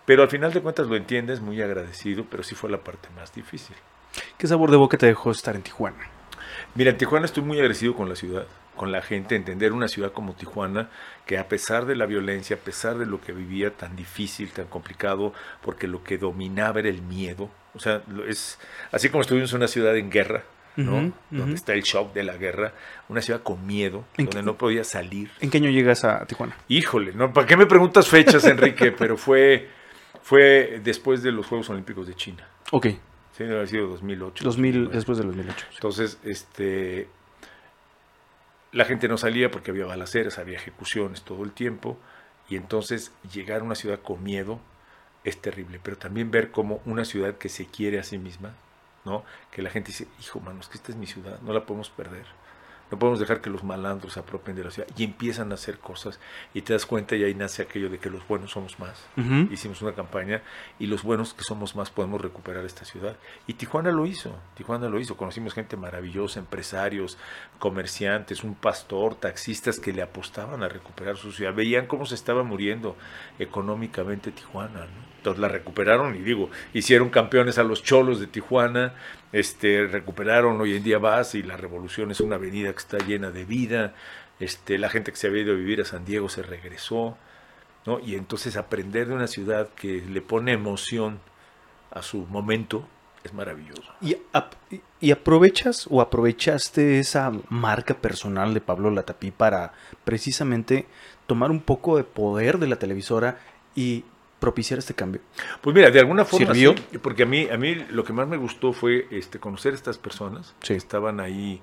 [0.09, 3.31] Pero al final de cuentas lo entiendes, muy agradecido, pero sí fue la parte más
[3.35, 3.77] difícil.
[4.39, 5.99] ¿Qué sabor de boca te dejó estar en Tijuana?
[6.75, 10.11] Mira, en Tijuana estoy muy agradecido con la ciudad, con la gente, entender una ciudad
[10.13, 10.89] como Tijuana,
[11.27, 14.65] que a pesar de la violencia, a pesar de lo que vivía tan difícil, tan
[14.69, 18.59] complicado, porque lo que dominaba era el miedo, o sea, es
[18.91, 20.43] así como estuvimos en una ciudad en guerra,
[20.77, 21.13] ¿no?
[21.31, 22.73] Donde está el shock de la guerra,
[23.11, 25.31] una ciudad con miedo, donde no podía salir.
[25.41, 26.57] ¿En qué año llegas a Tijuana?
[26.69, 27.31] Híjole, ¿no?
[27.31, 28.93] ¿Para qué me preguntas fechas, Enrique?
[28.99, 29.77] Pero fue
[30.29, 32.47] fue después de los Juegos Olímpicos de China.
[32.71, 32.89] Ok.
[33.33, 34.45] Sí, debe haber sido 2008.
[34.45, 35.67] 2000, después de 2008.
[35.73, 37.09] Entonces, este,
[38.73, 41.97] la gente no salía porque había balaceras, había ejecuciones todo el tiempo.
[42.51, 44.61] Y entonces llegar a una ciudad con miedo
[45.25, 45.81] es terrible.
[45.83, 48.53] Pero también ver como una ciudad que se quiere a sí misma,
[49.07, 49.25] ¿no?
[49.51, 52.27] Que la gente dice, hijo, manos, que esta es mi ciudad, no la podemos perder.
[52.91, 55.79] No podemos dejar que los malandros se apropien de la ciudad y empiezan a hacer
[55.79, 56.19] cosas
[56.55, 59.05] y te das cuenta y ahí nace aquello de que los buenos somos más.
[59.51, 60.43] Hicimos una campaña
[60.79, 63.17] y los buenos que somos más podemos recuperar esta ciudad.
[63.47, 65.17] Y Tijuana lo hizo, Tijuana lo hizo.
[65.17, 67.19] Conocimos gente maravillosa, empresarios,
[67.59, 71.55] comerciantes, un pastor, taxistas que le apostaban a recuperar su ciudad.
[71.55, 72.97] Veían cómo se estaba muriendo
[73.39, 74.87] económicamente Tijuana.
[75.37, 78.95] La recuperaron y digo, hicieron campeones a los cholos de Tijuana,
[79.33, 83.31] este, recuperaron, hoy en día vas y la revolución es una avenida que está llena
[83.31, 83.95] de vida,
[84.41, 87.19] este, la gente que se había ido a vivir a San Diego se regresó,
[87.85, 88.01] ¿no?
[88.01, 91.21] y entonces aprender de una ciudad que le pone emoción
[91.91, 92.87] a su momento
[93.25, 93.93] es maravilloso.
[94.01, 94.17] ¿Y,
[95.01, 99.73] y aprovechas o aprovechaste esa marca personal de Pablo Latapí para
[100.05, 100.87] precisamente
[101.27, 103.39] tomar un poco de poder de la televisora
[103.75, 104.05] y
[104.39, 105.21] propiciar este cambio?
[105.61, 106.75] Pues mira, de alguna forma ¿Sirvió?
[107.03, 109.99] porque a mí, a mí lo que más me gustó fue este, conocer a estas
[109.99, 111.61] personas que estaban ahí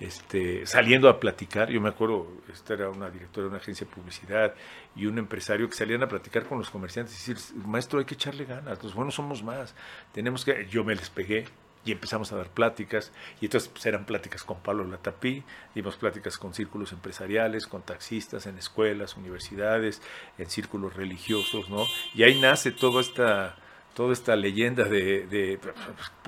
[0.00, 1.70] este, saliendo a platicar.
[1.70, 4.54] Yo me acuerdo, esta era una directora de una agencia de publicidad
[4.94, 8.14] y un empresario que salían a platicar con los comerciantes y decir, maestro, hay que
[8.14, 9.74] echarle ganas, los buenos somos más,
[10.12, 11.46] tenemos que, yo me les pegué,
[11.88, 15.42] y empezamos a dar pláticas, y entonces pues, eran pláticas con Pablo Latapí,
[15.74, 20.02] dimos pláticas con círculos empresariales, con taxistas en escuelas, universidades,
[20.36, 21.86] en círculos religiosos, ¿no?
[22.14, 23.56] Y ahí nace toda esta,
[23.94, 25.74] toda esta leyenda de, pues,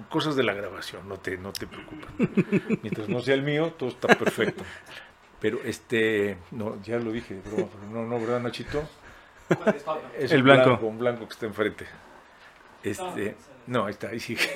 [0.09, 2.09] cosas de la grabación, no te, no te preocupes.
[2.83, 4.65] Mientras no sea el mío, todo está perfecto.
[5.41, 7.39] Pero este, no, ya lo dije,
[7.91, 8.83] no, no, ¿verdad, Nachito?
[10.19, 10.71] Es el blanco.
[10.71, 10.87] blanco.
[10.87, 11.87] Un blanco que está enfrente.
[12.83, 13.37] Este,
[13.67, 14.49] no, ahí está, ahí sigue.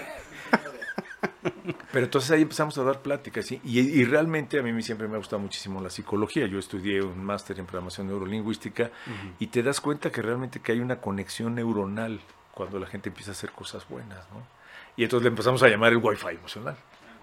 [1.92, 5.18] Pero entonces ahí empezamos a dar pláticas y, y, realmente a mí siempre me ha
[5.18, 6.47] gustado muchísimo la psicología.
[6.47, 8.90] Yo estudié un máster en programación neurolingüística
[9.38, 12.20] y te das cuenta que realmente que hay una conexión neuronal
[12.53, 14.47] cuando la gente empieza a hacer cosas buenas, ¿no?
[14.97, 16.76] Y entonces le empezamos a llamar el wifi emocional.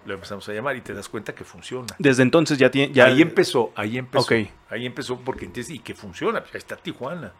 [0.04, 1.86] Lo empezamos a llamar y te das cuenta que funciona.
[1.98, 2.92] Desde entonces ya tiene...
[2.92, 3.06] Ya...
[3.06, 4.34] Ahí empezó, ahí empezó.
[4.68, 7.32] Ahí empezó porque entonces, y que funciona, ahí está Tijuana.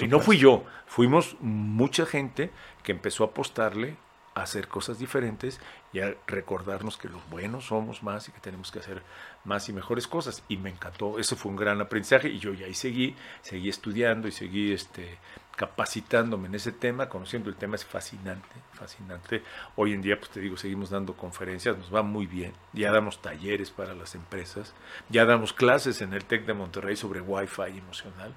[0.00, 2.50] y no fui yo, fuimos mucha gente
[2.82, 3.96] que empezó a apostarle
[4.42, 5.60] hacer cosas diferentes
[5.92, 9.02] y a recordarnos que los buenos somos más y que tenemos que hacer
[9.44, 10.42] más y mejores cosas.
[10.48, 14.28] Y me encantó, eso fue un gran aprendizaje y yo ya ahí seguí, seguí estudiando
[14.28, 15.18] y seguí este,
[15.60, 19.42] capacitándome en ese tema, conociendo el tema es fascinante, fascinante.
[19.76, 23.20] Hoy en día, pues te digo, seguimos dando conferencias, nos va muy bien, ya damos
[23.20, 24.72] talleres para las empresas,
[25.10, 28.34] ya damos clases en el TEC de Monterrey sobre Wi-Fi emocional.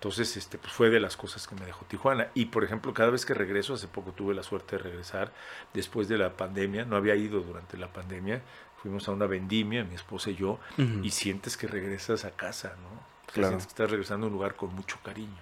[0.00, 2.28] Entonces, este, pues fue de las cosas que me dejó Tijuana.
[2.32, 5.30] Y, por ejemplo, cada vez que regreso, hace poco tuve la suerte de regresar
[5.74, 8.40] después de la pandemia, no había ido durante la pandemia,
[8.80, 10.58] fuimos a una vendimia, mi esposa y yo,
[11.02, 13.34] y sientes que regresas a casa, ¿no?
[13.34, 15.36] Sientes que estás regresando a un lugar con mucho cariño.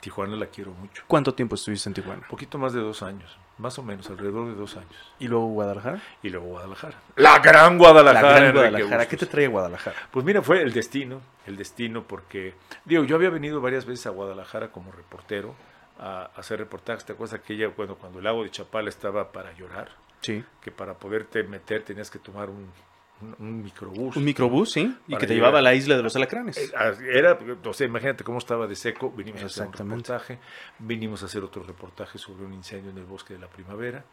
[0.00, 1.04] Tijuana la quiero mucho.
[1.06, 2.22] ¿Cuánto tiempo estuviste en Tijuana?
[2.22, 3.38] Un poquito más de dos años.
[3.58, 5.12] Más o menos, alrededor de dos años.
[5.18, 6.00] ¿Y luego Guadalajara?
[6.22, 6.98] Y luego Guadalajara.
[7.16, 8.30] La gran Guadalajara.
[8.30, 9.08] La gran Guadalajara.
[9.08, 9.96] ¿Qué te trae Guadalajara?
[10.10, 12.54] Pues mira, fue el destino, el destino porque,
[12.84, 15.54] digo, yo había venido varias veces a Guadalajara como reportero
[15.98, 17.06] a, hacer reportajes.
[17.06, 19.90] ¿Te acuerdas aquella cuando, cuando el lago de Chapala estaba para llorar?
[20.20, 20.44] Sí.
[20.60, 22.70] Que para poderte meter tenías que tomar un,
[23.20, 24.16] un, microbús.
[24.16, 24.94] Un microbús, sí.
[25.08, 26.58] Y que te llevaba a la isla de los alacranes.
[26.58, 26.70] Eh,
[27.12, 29.10] era, o sea, imagínate cómo estaba de seco.
[29.10, 30.38] Vinimos a hacer un reportaje.
[30.78, 34.04] Vinimos a hacer otro reportaje sobre un incendio en el bosque de la primavera.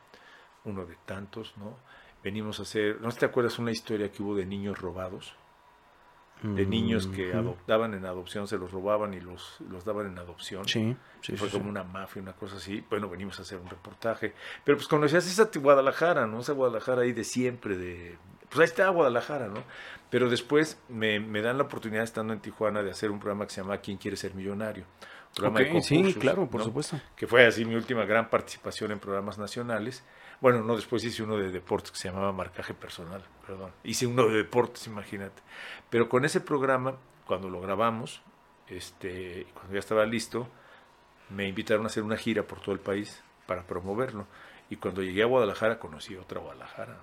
[0.66, 1.78] Uno de tantos, ¿no?
[2.24, 3.02] Venimos a hacer.
[3.02, 5.36] ¿No te acuerdas una historia que hubo de niños robados?
[6.42, 10.68] De niños que adoptaban en adopción, se los robaban y los, los daban en adopción.
[10.68, 12.84] Sí, sí Fue como una mafia, una cosa así.
[12.90, 14.34] Bueno, venimos a hacer un reportaje.
[14.66, 16.42] Pero pues conocías esa Guadalajara, ¿no?
[16.42, 18.18] Esa Guadalajara ahí de siempre, de
[18.54, 19.64] pues ahí está Guadalajara, ¿no?
[20.10, 23.62] Pero después me, dan la oportunidad, estando en Tijuana, de hacer un programa que se
[23.62, 24.86] llama ¿Quién quiere ser millonario?
[25.36, 27.02] programa sí, claro, por supuesto.
[27.16, 30.04] Que fue así mi última gran participación en programas nacionales.
[30.40, 33.72] Bueno, no, después hice uno de deportes que se llamaba Marcaje Personal, perdón.
[33.84, 35.42] Hice uno de deportes, imagínate.
[35.90, 38.22] Pero con ese programa, cuando lo grabamos,
[38.68, 40.48] este, cuando ya estaba listo,
[41.32, 44.28] me invitaron a hacer una gira por todo el país para promoverlo.
[44.70, 47.00] Y cuando llegué a Guadalajara, conocí otra Guadalajara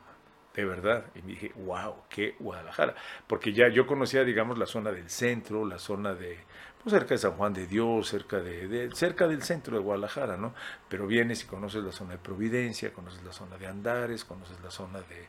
[0.54, 1.06] de verdad.
[1.14, 2.94] Y me dije, wow, qué Guadalajara.
[3.26, 6.38] Porque ya yo conocía, digamos, la zona del centro, la zona de,
[6.82, 10.54] pues cerca de San Juan de Dios, cerca de, cerca del centro de Guadalajara, ¿no?
[10.88, 14.70] Pero vienes y conoces la zona de Providencia, conoces la zona de Andares, conoces la
[14.70, 15.28] zona de,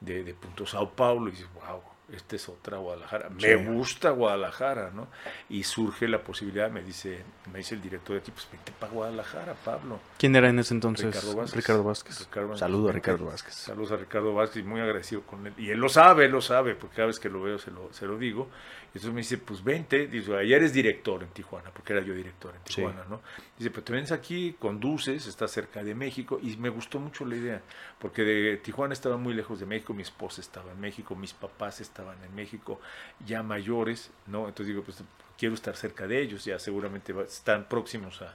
[0.00, 1.80] de, de Punto Sao Paulo y dices, wow,
[2.12, 3.30] esta es otra Guadalajara.
[3.30, 5.08] Me gusta Guadalajara, ¿no?
[5.48, 8.92] Y surge la posibilidad, me dice, me dice el director de aquí, pues vente para
[8.92, 10.00] Guadalajara, Pablo.
[10.18, 11.06] ¿Quién era en ese entonces?
[11.54, 12.28] Ricardo Vázquez.
[12.56, 13.54] Saludos a Ricardo Vázquez.
[13.54, 15.54] Saludos a Ricardo Vázquez, muy agradecido con él.
[15.56, 17.92] Y él lo sabe, él lo sabe, porque cada vez que lo veo se lo,
[17.92, 18.48] se lo digo.
[18.86, 22.52] Entonces me dice, pues vente, dice, ayer eres director en Tijuana, porque era yo director
[22.56, 23.20] en Tijuana, ¿no?
[23.56, 27.36] Dice, pero te vienes aquí, conduces, estás cerca de México, y me gustó mucho la
[27.36, 27.62] idea,
[28.00, 31.80] porque de Tijuana estaba muy lejos de México, mi esposa estaba en México, mis papás
[31.80, 32.80] estaban en México,
[33.24, 34.48] ya mayores, ¿no?
[34.48, 35.02] Entonces digo, pues
[35.38, 38.34] quiero estar cerca de ellos, ya seguramente están próximos a,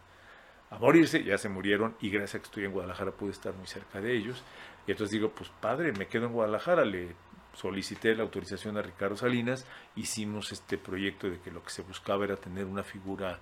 [0.70, 3.68] a morirse, ya se murieron, y gracias a que estoy en Guadalajara pude estar muy
[3.68, 4.43] cerca de ellos.
[4.88, 7.16] Y entonces digo, pues padre, me quedo en Guadalajara, le
[7.53, 12.26] solicité la autorización a Ricardo Salinas, hicimos este proyecto de que lo que se buscaba
[12.26, 13.39] era tener una figura,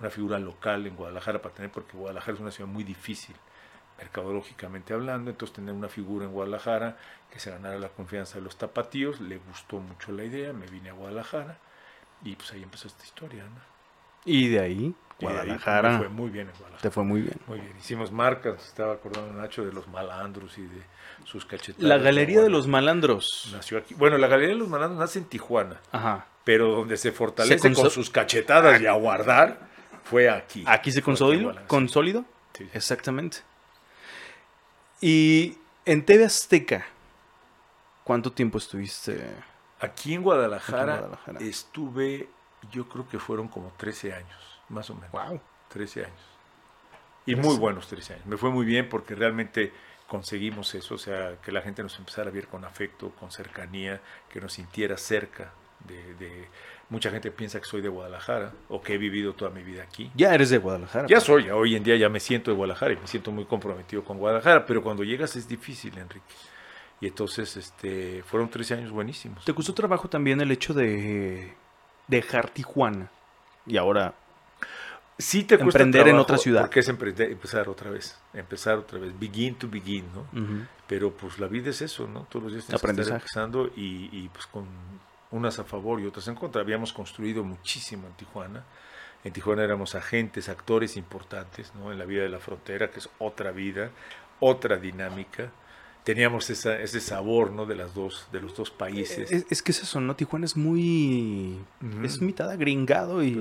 [0.00, 3.36] una figura local en Guadalajara para tener, porque Guadalajara es una ciudad muy difícil,
[3.98, 6.96] mercadológicamente hablando, entonces tener una figura en Guadalajara
[7.30, 10.90] que se ganara la confianza de los tapatíos, le gustó mucho la idea, me vine
[10.90, 11.58] a Guadalajara
[12.24, 13.44] y pues ahí empezó esta historia.
[14.24, 15.98] Y de ahí Guadalajara.
[15.98, 16.82] fue muy bien en Guadalajara.
[16.82, 17.36] Te fue muy bien.
[17.46, 17.76] Muy bien.
[17.78, 20.82] Hicimos marcas, estaba acordando Nacho de los malandros y de
[21.24, 21.88] sus cachetadas.
[21.88, 23.50] La Galería de, los Malandros.
[23.52, 23.94] Nació aquí.
[23.94, 25.80] Bueno, la Galería de los Malandros nace en Tijuana.
[25.92, 26.26] Ajá.
[26.44, 29.68] Pero donde se fortalece con sus cachetadas y a guardar
[30.02, 30.64] fue aquí.
[30.66, 31.54] ¿Aquí se consolidó?
[31.68, 32.24] ¿Consolido?
[32.52, 32.68] Sí.
[32.72, 33.38] Exactamente.
[35.02, 36.86] Y en TV Azteca,
[38.04, 39.20] ¿cuánto tiempo estuviste?
[39.80, 42.28] Aquí en Guadalajara, estuve,
[42.70, 45.10] yo creo que fueron como 13 años, más o menos.
[45.10, 45.40] Wow.
[45.70, 46.20] 13 años.
[47.26, 48.26] Y muy buenos 13 años.
[48.26, 49.72] Me fue muy bien porque realmente
[50.06, 54.00] conseguimos eso, o sea, que la gente nos empezara a ver con afecto, con cercanía,
[54.30, 56.48] que nos sintiera cerca de,
[56.92, 60.12] mucha gente piensa que soy de Guadalajara o que he vivido toda mi vida aquí.
[60.14, 61.08] Ya eres de Guadalajara.
[61.08, 64.04] Ya soy, hoy en día ya me siento de Guadalajara y me siento muy comprometido
[64.04, 66.34] con Guadalajara, pero cuando llegas es difícil, Enrique.
[67.00, 69.42] Y entonces este, fueron 13 años buenísimos.
[69.42, 71.54] ¿Te costó trabajo también el hecho de
[72.08, 73.10] dejar Tijuana
[73.66, 74.12] y ahora
[75.18, 76.60] sí te emprender en otra ciudad?
[76.60, 80.26] Porque es empezar otra vez, empezar otra vez, begin to begin, ¿no?
[80.86, 82.26] Pero pues la vida es eso, ¿no?
[82.28, 84.66] Todos los días tienes que estar empezando y, y pues con
[85.32, 86.62] unas a favor y otras en contra.
[86.62, 88.64] Habíamos construido muchísimo en Tijuana.
[89.24, 91.92] En Tijuana éramos agentes, actores importantes ¿no?
[91.92, 93.90] en la vida de la frontera, que es otra vida,
[94.40, 95.50] otra dinámica
[96.04, 97.64] teníamos ese sabor, ¿no?
[97.66, 99.30] De las dos, de los dos países.
[99.30, 100.16] Es, que es eso, ¿no?
[100.16, 101.58] Tijuana es muy,
[102.02, 103.32] es mitad agringado y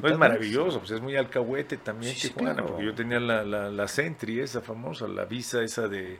[0.00, 3.88] pues es maravilloso, pues es muy alcahuete también Tijuana, porque yo tenía la, la, la
[3.88, 6.18] Sentry, esa famosa, la visa esa de,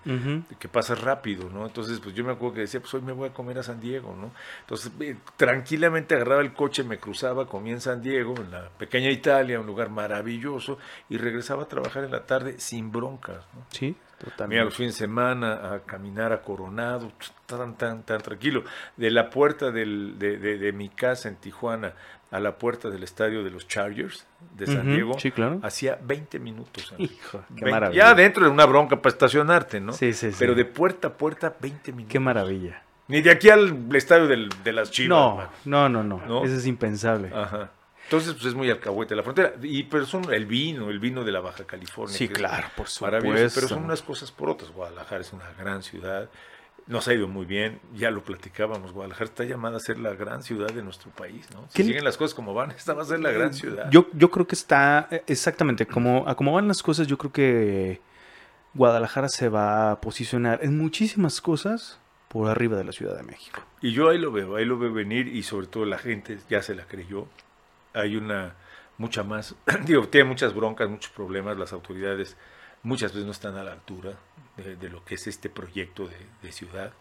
[0.59, 1.66] que pasa rápido, ¿no?
[1.66, 3.80] Entonces, pues yo me acuerdo que decía, pues hoy me voy a comer a San
[3.80, 4.30] Diego, ¿no?
[4.61, 9.11] Entonces, eh, tranquilamente agarraba el coche, me cruzaba, comía en San Diego, en la pequeña
[9.11, 10.78] Italia, un lugar maravilloso,
[11.09, 13.66] y regresaba a trabajar en la tarde sin broncas, ¿no?
[13.70, 13.97] Sí,
[14.49, 17.12] Mira, los fines de semana a caminar a Coronado,
[17.47, 18.64] tan, tan, tan tranquilo.
[18.97, 21.95] De la puerta del, de, de, mi casa en Tijuana
[22.31, 25.16] a la puerta del estadio de los Chargers de San Diego,
[25.62, 26.95] hacía 20 minutos.
[26.99, 28.09] Hijo, qué maravilla.
[28.09, 29.93] Ya dentro de una bronca para estacionarte, ¿no?
[29.93, 30.37] Sí, sí, sí.
[30.39, 32.12] Pero de puerta a puerta, 20 minutos.
[32.12, 32.83] Qué maravilla.
[33.09, 35.09] Ni de aquí al estadio del, de las Chivas.
[35.09, 36.45] No, no, no, no, no.
[36.45, 37.31] Eso es impensable.
[37.35, 37.70] Ajá.
[38.13, 39.55] Entonces, pues es muy alcahuete la frontera.
[39.63, 42.15] Y pero son el vino, el vino de la Baja California.
[42.15, 43.23] Sí, claro, por supuesto.
[43.55, 44.71] Pero son unas cosas por otras.
[44.71, 46.29] Guadalajara es una gran ciudad.
[46.87, 48.93] Nos ha ido muy bien, ya lo platicábamos.
[48.93, 51.67] Guadalajara está llamada a ser la gran ciudad de nuestro país, ¿no?
[51.71, 53.89] Si siguen las cosas como van, esta va a ser la gran ciudad.
[53.91, 57.07] Yo, yo creo que está eh, exactamente como, a como van las cosas.
[57.07, 58.01] Yo creo que
[58.75, 61.99] Guadalajara se va a posicionar en muchísimas cosas
[62.29, 63.63] por arriba de la Ciudad de México.
[63.81, 66.63] Y yo ahí lo veo, ahí lo veo venir y sobre todo la gente ya
[66.63, 67.27] se la creyó
[67.95, 68.55] hay una
[68.99, 72.36] mucha más, digo, tiene muchas broncas, muchos problemas, las autoridades
[72.82, 74.18] muchas veces no están a la altura
[74.57, 76.09] de, lo que es este proyecto
[76.43, 76.93] de, ciudad,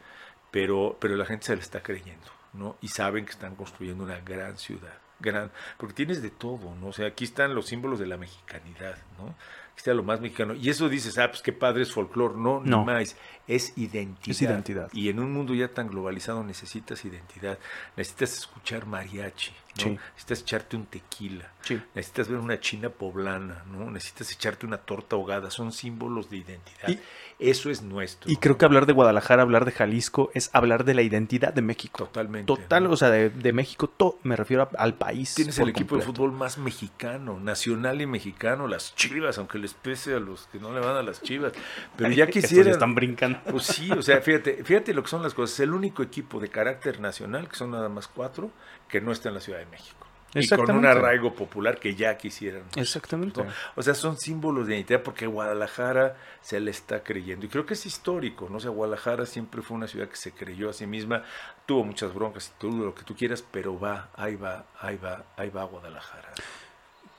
[0.52, 2.78] pero, pero la gente se le está creyendo, ¿no?
[2.82, 6.88] Y saben que están construyendo una gran ciudad, gran, porque tienes de todo, ¿no?
[6.88, 9.36] O sea, aquí están los símbolos de la mexicanidad, ¿no?
[9.72, 10.54] Aquí está lo más mexicano.
[10.54, 13.16] Y eso dices, ah, pues qué padre es folclore, no, no más
[13.48, 14.50] es identidad.
[14.50, 14.90] identidad.
[14.94, 17.58] Y en un mundo ya tan globalizado necesitas identidad.
[17.98, 21.52] Necesitas escuchar mariachi, necesitas echarte un tequila,
[21.94, 23.92] necesitas ver una china poblana, ¿no?
[23.92, 25.50] necesitas echarte una torta ahogada.
[25.52, 27.00] Son símbolos de identidad.
[27.40, 28.32] Eso es nuestro.
[28.32, 31.64] Y creo que hablar de Guadalajara, hablar de Jalisco, es hablar de la identidad de
[31.64, 32.06] México.
[32.06, 32.46] Totalmente.
[32.46, 35.34] Total, o sea, de, México, todo, me refiero al país.
[35.34, 40.14] Tienes el equipo de fútbol más mexicano, nacional y mexicano, las chivas, aunque les pese
[40.14, 41.54] a los que no le van a las chivas.
[41.98, 42.74] Pero ya quisieran.
[42.74, 43.40] están brincando.
[43.50, 45.56] Pues sí, o sea, fíjate, fíjate lo que son las cosas.
[45.56, 48.52] Es el único equipo de carácter nacional, que son nada más cuatro,
[48.92, 50.06] que no está en la Ciudad de México.
[50.34, 52.64] Y con un arraigo popular que ya quisieran.
[52.76, 53.44] Exactamente.
[53.76, 57.46] O sea, son símbolos de identidad porque Guadalajara se le está creyendo.
[57.46, 58.58] Y creo que es histórico, ¿no?
[58.58, 61.24] O sea, Guadalajara siempre fue una ciudad que se creyó a sí misma,
[61.66, 65.26] tuvo muchas broncas y todo lo que tú quieras, pero va, ahí va, ahí va,
[65.36, 66.30] ahí va Guadalajara.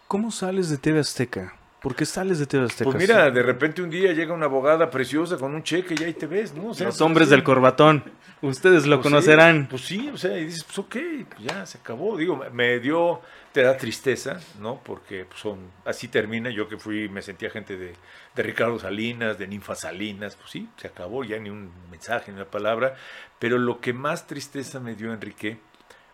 [0.08, 1.54] ¿Cómo sales de TV Azteca?
[1.82, 2.90] ¿Por qué sales de TV Azteca?
[2.90, 6.14] Pues mira, de repente un día llega una abogada preciosa con un cheque y ahí
[6.14, 6.68] te ves, ¿no?
[6.68, 8.04] Los pues hombres del corbatón,
[8.40, 9.66] ustedes lo pues conocerán.
[9.68, 10.96] pues sí, o sea, y dices, pues ok,
[11.28, 12.16] pues ya se acabó.
[12.16, 13.20] Digo, me dio,
[13.52, 14.80] te da tristeza, ¿no?
[14.84, 16.50] Porque son, así termina.
[16.50, 17.94] Yo que fui, me sentía gente de,
[18.36, 22.36] de Ricardo Salinas, de Ninfa Salinas, pues sí, se acabó, ya ni un mensaje, ni
[22.36, 22.94] una palabra.
[23.40, 25.58] Pero lo que más tristeza me dio, Enrique,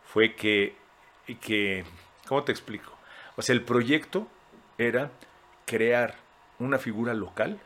[0.02, 0.76] fue que,
[1.42, 1.84] que
[2.26, 2.96] ¿cómo te explico?
[3.36, 4.26] O sea, el proyecto
[4.78, 5.10] era
[5.68, 6.14] crear
[6.58, 7.60] una figura local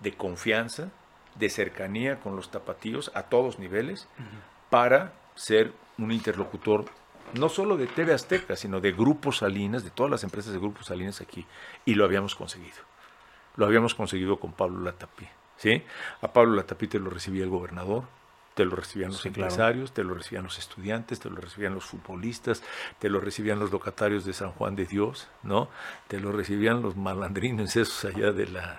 [0.00, 0.90] de confianza,
[1.34, 4.06] de cercanía con los tapatíos a todos niveles,
[4.70, 6.86] para ser un interlocutor
[7.34, 10.86] no solo de TV Azteca, sino de Grupos Salinas, de todas las empresas de Grupos
[10.86, 11.46] Salinas aquí.
[11.84, 12.76] Y lo habíamos conseguido.
[13.56, 15.26] Lo habíamos conseguido con Pablo Latapí.
[15.56, 15.82] ¿sí?
[16.20, 18.04] A Pablo Latapí te lo recibía el gobernador,
[18.54, 22.62] te lo recibían los empresarios, te lo recibían los estudiantes, te lo recibían los futbolistas,
[22.98, 25.68] te lo recibían los locatarios de San Juan de Dios, ¿no?
[26.08, 28.78] Te lo recibían los malandrines esos allá de la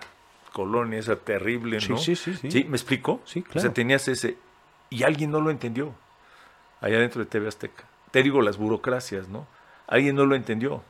[0.51, 1.97] colonia esa terrible, ¿no?
[1.97, 2.51] Sí, sí, sí.
[2.51, 2.63] ¿Sí?
[2.65, 3.21] ¿Me explico?
[3.25, 3.59] Sí, claro.
[3.59, 4.37] O sea, tenías ese...
[4.89, 5.95] Y alguien no lo entendió,
[6.79, 7.85] allá dentro de TV Azteca.
[8.11, 9.47] Te digo, las burocracias, ¿no?
[9.87, 10.83] Alguien no lo entendió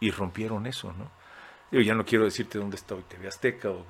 [0.00, 1.10] y rompieron eso, ¿no?
[1.70, 3.84] Yo ya no quiero decirte dónde está hoy TV Azteca, o,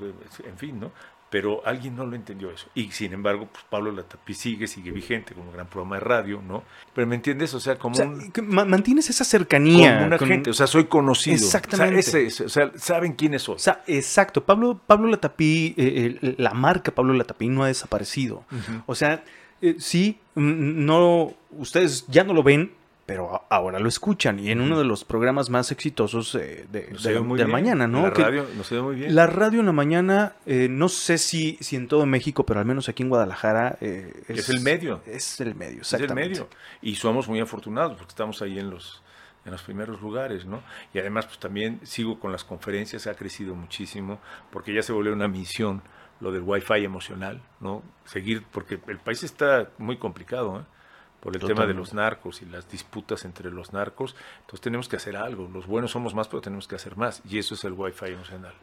[0.44, 0.90] en fin, ¿no?
[1.30, 2.66] Pero alguien no lo entendió eso.
[2.74, 6.42] Y sin embargo, pues Pablo Latapí sigue, sigue vigente con un gran programa de radio,
[6.46, 6.64] ¿no?
[6.92, 7.54] Pero ¿me entiendes?
[7.54, 7.96] O sea, como
[8.42, 9.98] mantienes esa cercanía.
[9.98, 11.36] Con una gente, o sea, soy conocido.
[11.36, 12.26] Exactamente.
[12.26, 13.54] O sea, saben quiénes soy.
[13.54, 14.44] O sea, exacto.
[14.44, 18.44] Pablo, Pablo Latapí, eh, la marca Pablo Latapí no ha desaparecido.
[18.86, 19.22] O sea,
[19.62, 22.72] eh, sí, no, ustedes ya no lo ven,
[23.10, 27.46] pero ahora lo escuchan y en uno de los programas más exitosos eh, de, de,
[27.48, 28.02] mañana, ¿no?
[28.02, 29.16] La radio nos ve muy bien.
[29.16, 32.66] La radio en la mañana, eh, no sé si, si en todo México, pero al
[32.66, 33.78] menos aquí en Guadalajara.
[33.80, 35.02] Eh, es, el medio.
[35.06, 36.34] Es el medio, exactamente.
[36.34, 36.56] Es el medio.
[36.82, 39.02] Y somos muy afortunados porque estamos ahí en los,
[39.44, 40.62] en los primeros lugares, ¿no?
[40.94, 44.20] Y además, pues también sigo con las conferencias, ha crecido muchísimo
[44.52, 45.82] porque ya se volvió una misión
[46.20, 47.82] lo del wifi emocional, ¿no?
[48.04, 50.79] Seguir, porque el país está muy complicado, ¿eh?
[51.20, 54.16] Por el tema de los narcos y las disputas entre los narcos.
[54.40, 55.48] Entonces tenemos que hacer algo.
[55.52, 57.22] Los buenos somos más, pero tenemos que hacer más.
[57.28, 58.54] Y eso es el Wi-Fi emocional.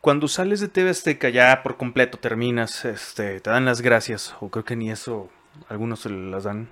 [0.00, 4.50] Cuando sales de TV Azteca ya por completo terminas, este, te dan las gracias, o
[4.50, 5.30] creo que ni eso
[5.70, 6.68] algunos se las dan.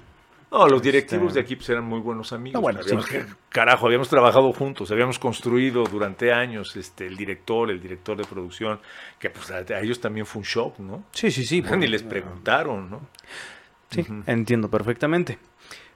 [0.50, 2.60] No, los directivos este, de aquí pues, eran muy buenos amigos.
[2.60, 2.80] bueno,
[3.48, 8.78] carajo, habíamos trabajado juntos, habíamos construido durante años este, el director, el director de producción,
[9.18, 11.04] que pues a, ellos también fue un shock, ¿no?
[11.12, 11.62] Sí, sí, sí.
[11.78, 13.00] Ni les preguntaron, ¿no?
[13.92, 15.38] Sí, entiendo perfectamente.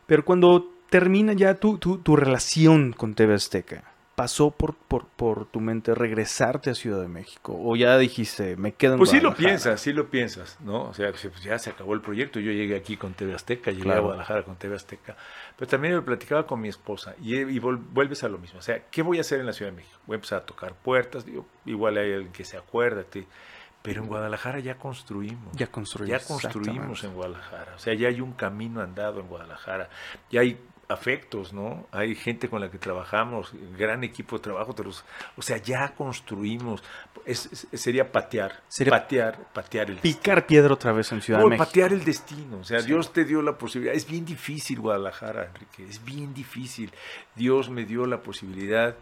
[0.07, 3.83] Pero cuando termina ya tu, tu, relación con TV Azteca,
[4.15, 7.59] ¿pasó por, por, por, tu mente regresarte a Ciudad de México?
[7.59, 10.85] ¿O ya dijiste, me quedo en Pues sí lo piensas, sí lo piensas, ¿no?
[10.85, 13.93] O sea, pues ya se acabó el proyecto, yo llegué aquí con TV Azteca, llegué
[13.93, 15.17] a Guadalajara con TV Azteca.
[15.57, 18.61] Pero también lo platicaba con mi esposa y, y, vuelves a lo mismo.
[18.61, 19.99] O sea, ¿qué voy a hacer en la Ciudad de México?
[20.07, 23.05] Voy a empezar a tocar puertas, digo, igual hay alguien que se acuerda,
[23.87, 25.57] pero en Guadalajara ya construimos.
[25.57, 26.21] Ya construimos.
[26.21, 27.75] Ya construimos en Guadalajara.
[27.77, 29.89] O sea, ya hay un camino andado en Guadalajara.
[30.29, 30.59] Ya hay
[30.89, 31.87] afectos, ¿no?
[31.93, 34.75] Hay gente con la que trabajamos, gran equipo de trabajo,
[35.37, 36.83] o sea, ya construimos.
[37.73, 41.65] sería patear, sería patear, patear el Picar piedra otra vez en Ciudad de México.
[41.65, 42.59] patear el destino.
[42.59, 43.95] O sea, Dios te dio la posibilidad.
[43.95, 46.93] Es bien difícil Guadalajara, Enrique, es bien difícil.
[47.35, 48.97] Dios me dio la posibilidad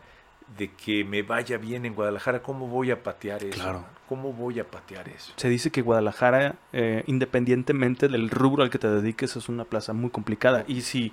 [0.59, 3.61] de que me vaya bien en Guadalajara, ¿cómo voy a patear eso?
[3.61, 3.85] Claro.
[4.09, 5.33] ¿Cómo voy a patear eso?
[5.37, 9.93] Se dice que Guadalajara, eh, independientemente del rubro al que te dediques, es una plaza
[9.93, 10.65] muy complicada.
[10.67, 11.13] Y si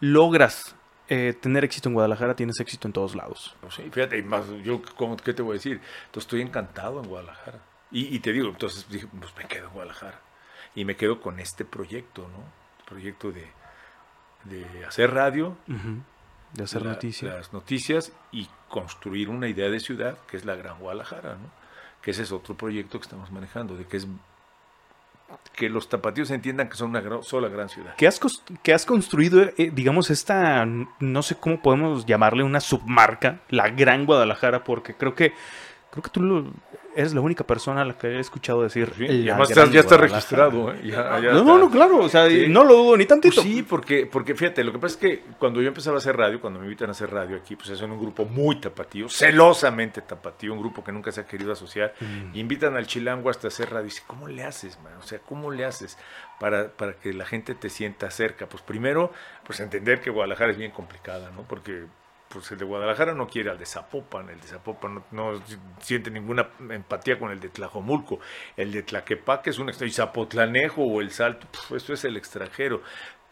[0.00, 0.76] logras
[1.08, 3.56] eh, tener éxito en Guadalajara, tienes éxito en todos lados.
[3.60, 5.80] Pues sí, fíjate, más, yo, ¿cómo, ¿qué te voy a decir?
[6.06, 7.60] Entonces, estoy encantado en Guadalajara.
[7.92, 10.20] Y, te digo, entonces dije, pues me quedo en Guadalajara.
[10.76, 12.44] Y me quedo con este proyecto, ¿no?
[12.86, 13.46] Proyecto de,
[14.44, 15.56] de hacer radio
[16.52, 17.34] de hacer noticias.
[17.34, 21.59] Las noticias y construir una idea de ciudad que es la Gran Guadalajara, ¿no?
[22.02, 24.06] Que ese es otro proyecto que estamos manejando, de que es
[25.54, 27.94] que los tapatíos entiendan que son una sola gran ciudad.
[27.96, 28.20] Que has,
[28.62, 34.06] que has construido, eh, digamos, esta, no sé cómo podemos llamarle una submarca, la Gran
[34.06, 35.34] Guadalajara, porque creo que,
[35.90, 36.52] creo que tú lo,
[36.94, 38.92] es la única persona a la que he escuchado decir.
[39.24, 40.72] ya está registrado.
[40.72, 40.92] ¿eh?
[41.32, 41.98] no, no, no, claro.
[41.98, 43.42] O sea, no lo dudo ni tantito.
[43.42, 46.16] Pues sí, porque, porque fíjate, lo que pasa es que cuando yo empezaba a hacer
[46.16, 50.02] radio, cuando me invitan a hacer radio aquí, pues es un grupo muy tapatío, celosamente
[50.02, 51.94] tapatío, un grupo que nunca se ha querido asociar.
[52.00, 52.36] Mm.
[52.36, 53.86] invitan al chilango hasta hacer radio.
[53.86, 54.94] Y dice, ¿cómo le haces, man?
[54.98, 55.96] O sea, ¿cómo le haces
[56.38, 58.48] para, para que la gente te sienta cerca?
[58.48, 59.12] Pues primero,
[59.44, 61.42] pues entender que Guadalajara es bien complicada, ¿no?
[61.42, 61.86] Porque
[62.32, 65.42] pues el de Guadalajara no quiere al de Zapopan, el de Zapopan no,
[65.80, 68.20] siente ninguna empatía con el de Tlajomulco,
[68.56, 72.82] el de Tlaquepaque es un extranjero, y Zapotlanejo o el Salto, eso es el extranjero.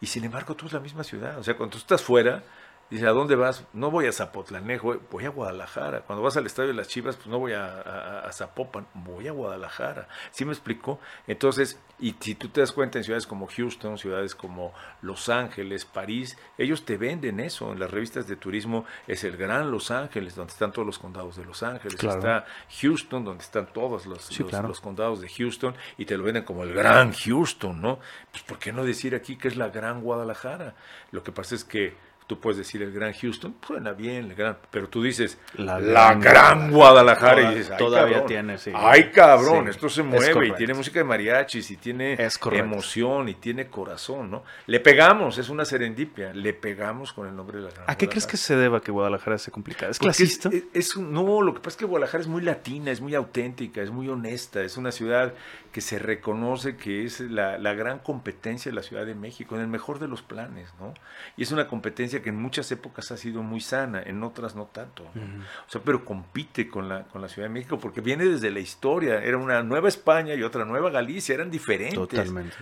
[0.01, 2.43] Y sin embargo, tú es la misma ciudad, o sea, cuando tú estás fuera,
[2.89, 3.65] Dice, ¿a dónde vas?
[3.73, 6.01] No voy a Zapotlanejo, eh, voy a Guadalajara.
[6.01, 10.07] Cuando vas al estadio de las Chivas, pues no voy a, Zapopan, voy a Guadalajara.
[10.31, 10.99] ¿Sí me explico?
[11.27, 14.73] Entonces, y si tú te das cuenta en ciudades como Houston, ciudades como
[15.03, 17.71] Los Ángeles, París, ellos te venden eso.
[17.71, 21.35] En las revistas de turismo es el gran Los Ángeles, donde están todos los condados
[21.35, 22.03] de Los Ángeles.
[22.03, 22.45] Está
[22.81, 26.73] Houston, donde están todos los, los, condados de Houston, y te lo venden como el
[26.73, 27.99] gran Houston, ¿no?
[28.31, 30.73] Pues, ¿por qué no decir aquí que es la gran Guadalajara?
[31.11, 34.55] Lo que pasa es que Tú puedes decir el Gran Houston, suena bien, el gran,
[34.69, 38.71] pero tú dices la, Gran, Guadalajara y dices, todavía tiene, sí.
[38.75, 42.15] Ay, cabrón, esto se mueve y tiene música de mariachis y tiene
[42.51, 44.43] emoción y tiene corazón, ¿no?
[44.67, 48.07] Le pegamos, es una serendipia, le pegamos con el nombre de la Gran ¿A qué
[48.07, 49.89] crees que se deba que Guadalajara sea complicada?
[49.89, 50.51] ¿Es clasista?
[50.71, 53.89] Es, no, lo que pasa es que Guadalajara es muy latina, es muy auténtica, es
[53.89, 55.33] muy honesta, es una ciudad
[55.79, 59.61] que se reconoce que es la, la gran competencia de la Ciudad de México, en
[59.61, 60.93] el mejor de los planes, ¿no?
[61.37, 64.65] Y es una competencia que en muchas épocas ha sido muy sana, en otras no
[64.65, 65.03] tanto.
[65.03, 68.59] O sea, pero compite con la, con la Ciudad de México porque viene desde la
[68.59, 69.23] historia.
[69.23, 71.95] Era una nueva España y otra nueva Galicia, eran diferentes.
[71.95, 72.57] Totalmente.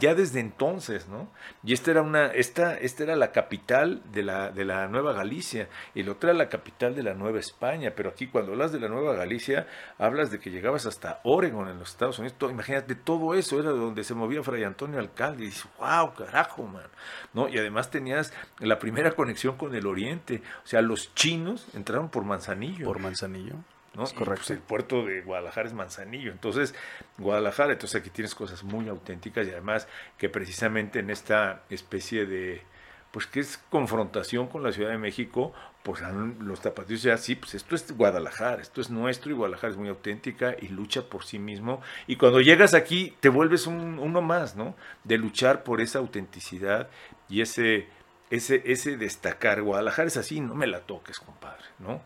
[0.00, 1.30] ya desde entonces, ¿no?
[1.62, 5.68] Y esta era una, esta, esta era la capital de la, de la Nueva Galicia
[5.94, 7.92] y la otra era la capital de la Nueva España.
[7.94, 9.68] Pero aquí cuando hablas de la Nueva Galicia,
[9.98, 12.23] hablas de que llegabas hasta Oregon en los Estados Unidos.
[12.50, 15.44] Imagínate, todo eso era donde se movía Fray Antonio Alcalde.
[15.44, 16.86] Y dices, wow, carajo, man.
[17.32, 17.48] ¿No?
[17.48, 20.42] Y además tenías la primera conexión con el Oriente.
[20.64, 22.86] O sea, los chinos entraron por Manzanillo.
[22.86, 23.56] Por Manzanillo.
[23.94, 24.04] ¿no?
[24.04, 24.44] correcto.
[24.46, 26.32] Pues, el puerto de Guadalajara es Manzanillo.
[26.32, 26.74] Entonces,
[27.18, 32.62] Guadalajara, entonces aquí tienes cosas muy auténticas y además que precisamente en esta especie de,
[33.10, 35.52] pues que es confrontación con la Ciudad de México,
[35.84, 36.00] pues
[36.40, 39.90] los tapatíos ya sí, pues esto es Guadalajara, esto es nuestro y Guadalajara es muy
[39.90, 41.82] auténtica y lucha por sí mismo.
[42.06, 44.74] Y cuando llegas aquí te vuelves un, uno más, ¿no?
[45.04, 46.88] De luchar por esa autenticidad
[47.28, 47.86] y ese,
[48.30, 49.60] ese, ese destacar.
[49.60, 52.00] Guadalajara es así, no me la toques, compadre, ¿no?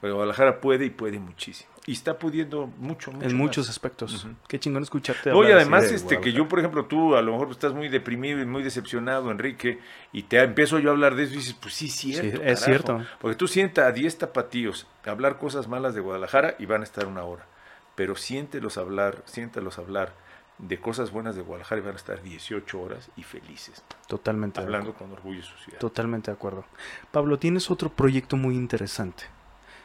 [0.00, 1.73] Pero Guadalajara puede y puede muchísimo.
[1.86, 4.26] Y está pudiendo mucho, mucho En muchos aspectos.
[4.48, 7.74] Qué chingón escucharte Oye, además, este, que yo, por ejemplo, tú a lo mejor estás
[7.74, 9.80] muy deprimido y muy decepcionado, Enrique,
[10.12, 12.42] y te empiezo yo a hablar de eso y dices, pues sí, cierto.
[12.42, 13.04] es cierto.
[13.20, 17.06] Porque tú sientas a 10 tapatíos hablar cosas malas de Guadalajara y van a estar
[17.06, 17.46] una hora.
[17.94, 20.14] Pero siéntelos hablar, siéntalos hablar
[20.58, 23.84] de cosas buenas de Guadalajara y van a estar 18 horas y felices.
[24.08, 24.60] Totalmente.
[24.60, 25.78] Hablando con orgullo de su ciudad.
[25.78, 26.64] Totalmente de acuerdo.
[27.10, 29.24] Pablo, tienes otro proyecto muy interesante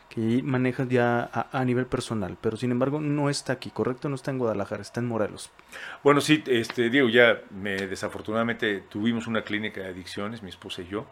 [0.10, 4.10] que manejas ya a, nivel personal, pero sin embargo no está aquí, ¿correcto?
[4.10, 5.51] No está en Guadalajara, está en Morelos.
[6.03, 10.88] Bueno, sí, este, digo, ya me, desafortunadamente tuvimos una clínica de adicciones, mi esposa y
[10.88, 11.05] yo,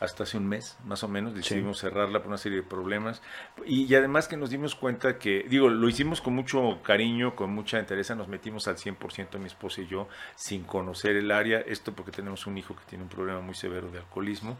[0.00, 3.20] hasta hace un mes, más o menos, decidimos cerrarla por una serie de problemas
[3.66, 7.78] y, además que nos dimos cuenta que, digo, lo hicimos con mucho cariño, con mucha
[7.78, 12.12] interés, nos metimos al 100% mi esposa y yo, sin conocer el área, esto porque
[12.12, 14.56] tenemos un hijo que tiene un problema muy severo de alcoholismo,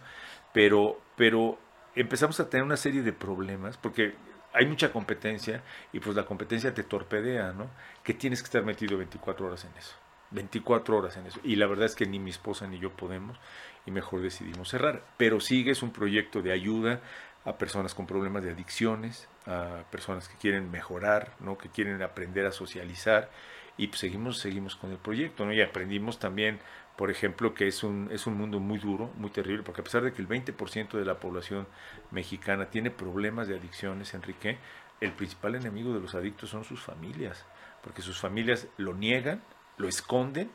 [0.53, 1.59] pero, pero
[2.01, 4.15] empezamos a tener una serie de problemas, porque
[4.53, 7.71] hay mucha competencia y pues la competencia te torpedea, ¿no?
[8.03, 9.95] Que tienes que estar metido 24 horas en eso.
[10.31, 11.41] 24 horas en eso.
[11.43, 13.39] Y la verdad es que ni mi esposa ni yo podemos
[13.87, 15.03] y mejor decidimos cerrar.
[15.17, 17.01] Pero sigue, es un proyecto de ayuda
[17.45, 21.57] a personas con problemas de adicciones, a personas que quieren mejorar, ¿no?
[21.57, 23.31] que quieren aprender a socializar
[23.77, 25.47] y pues seguimos, seguimos con el proyecto.
[25.47, 25.53] ¿no?
[25.53, 26.59] Y aprendimos también
[26.99, 30.03] por ejemplo, que es un, es un mundo muy duro, muy terrible, porque a pesar
[30.03, 31.69] de que el 20% de la población
[32.11, 34.59] mexicana tiene problemas de adicciones, Enrique,
[35.01, 37.47] el principal enemigo de los adictos son sus familias,
[37.85, 39.41] porque sus familias lo niegan,
[39.77, 40.51] lo esconden,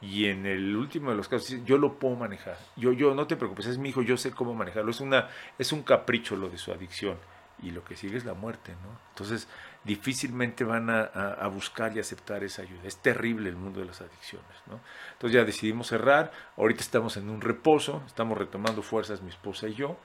[0.00, 3.26] y en el último de los casos dicen, yo lo puedo manejar, yo, yo, no
[3.26, 6.50] te preocupes, es mi hijo, yo sé cómo manejarlo, es, una, es un capricho lo
[6.50, 7.18] de su adicción,
[7.60, 8.96] y lo que sigue es la muerte, ¿no?
[9.10, 9.48] Entonces,
[9.84, 12.80] difícilmente van a, buscar y aceptar esa ayuda.
[12.84, 14.48] Es terrible el mundo de las adicciones.
[14.66, 14.80] ¿no?
[15.12, 19.74] Entonces ya decidimos cerrar, ahorita estamos en un reposo, estamos retomando fuerzas mi esposa y
[19.74, 19.98] yo,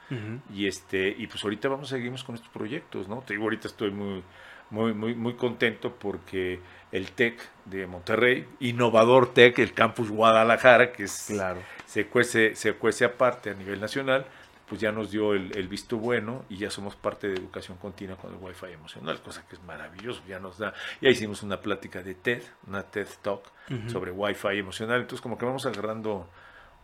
[0.54, 3.08] y, este, y pues ahorita vamos a seguir con estos proyectos.
[3.08, 3.22] ¿no?
[3.22, 4.24] Te digo, ahorita estoy muy,
[4.70, 6.60] muy, muy, muy contento porque
[6.92, 11.62] el TEC de Monterrey, Innovador TEC, el campus Guadalajara, que es, claro.
[11.86, 14.26] se, cuece, se cuece aparte a nivel nacional,
[14.70, 18.32] pues ya nos dio el, visto bueno y ya somos parte de educación continua con
[18.32, 22.14] el Wi-Fi emocional, cosa que es maravilloso, ya nos da, ya hicimos una plática de
[22.14, 23.52] TED, una TED Talk
[23.88, 26.30] sobre Wi-Fi emocional, entonces como que vamos agarrando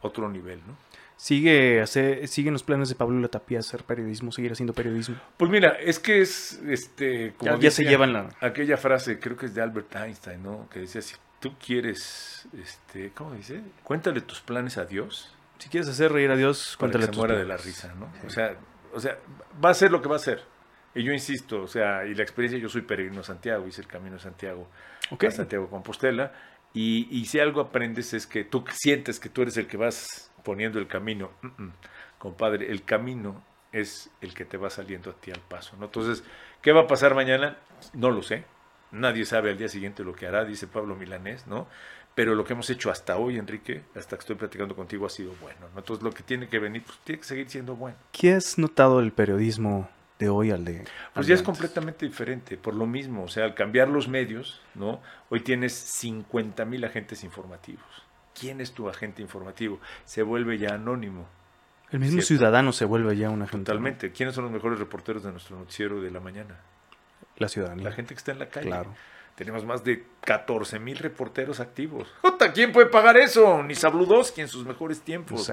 [0.02, 0.76] otro nivel, ¿no?
[1.18, 5.16] ¿Sigue hacer, ¿Siguen los planes de Pablo Latapia hacer periodismo, seguir haciendo periodismo?
[5.38, 8.30] Pues mira, es que es, este, como ya, se llevan la...
[8.42, 10.68] Aquella frase, creo que es de Albert Einstein, ¿no?
[10.70, 13.62] Que decía, si tú quieres, este, ¿cómo dice?
[13.84, 17.38] Cuéntale tus planes a Dios si quieres hacer reír a Dios, cuéntale que se muera
[17.38, 18.12] de la risa, ¿no?
[18.26, 18.56] O sea,
[18.94, 19.18] o sea,
[19.64, 20.42] va a ser lo que va a ser.
[20.94, 23.88] Y yo insisto, o sea, y la experiencia, yo soy peregrino a Santiago, hice el
[23.88, 24.70] camino de Santiago
[25.12, 26.32] a Santiago Compostela,
[26.74, 30.32] y, y, si algo aprendes es que tú sientes que tú eres el que vas
[30.44, 31.32] poniendo el camino.
[32.18, 35.86] Compadre, el camino es el que te va saliendo a ti al paso, ¿no?
[35.86, 36.24] Entonces,
[36.62, 37.58] ¿qué va a pasar mañana?
[37.94, 38.46] No lo sé.
[38.92, 41.68] Nadie sabe al día siguiente lo que hará, dice Pablo Milanés, ¿no?
[42.16, 45.34] Pero lo que hemos hecho hasta hoy, Enrique, hasta que estoy platicando contigo, ha sido
[45.42, 45.68] bueno.
[45.76, 47.98] Entonces, lo que tiene que venir, pues tiene que seguir siendo bueno.
[48.14, 50.86] ¿Qué has notado del periodismo de hoy al de.?
[51.14, 53.26] Pues ya es completamente diferente, por lo mismo.
[53.26, 55.02] O sea, al cambiar los medios, ¿no?
[55.30, 57.86] Hoy tienes 50 mil agentes informativos.
[58.34, 59.82] ¿Quién es tu agente informativo?
[60.06, 61.28] Se vuelve ya anónimo.
[61.92, 63.66] El mismo ciudadano se vuelve ya un agente.
[63.66, 64.12] Totalmente.
[64.12, 66.60] ¿Quiénes son los mejores reporteros de nuestro noticiero de la mañana?
[67.38, 67.84] La ciudadanía.
[67.84, 68.68] La gente que está en la calle.
[68.68, 68.94] Claro.
[69.36, 72.08] Tenemos más de 14 mil reporteros activos.
[72.54, 73.62] ¿Quién puede pagar eso?
[73.64, 75.52] Ni Sabludowski en sus mejores tiempos.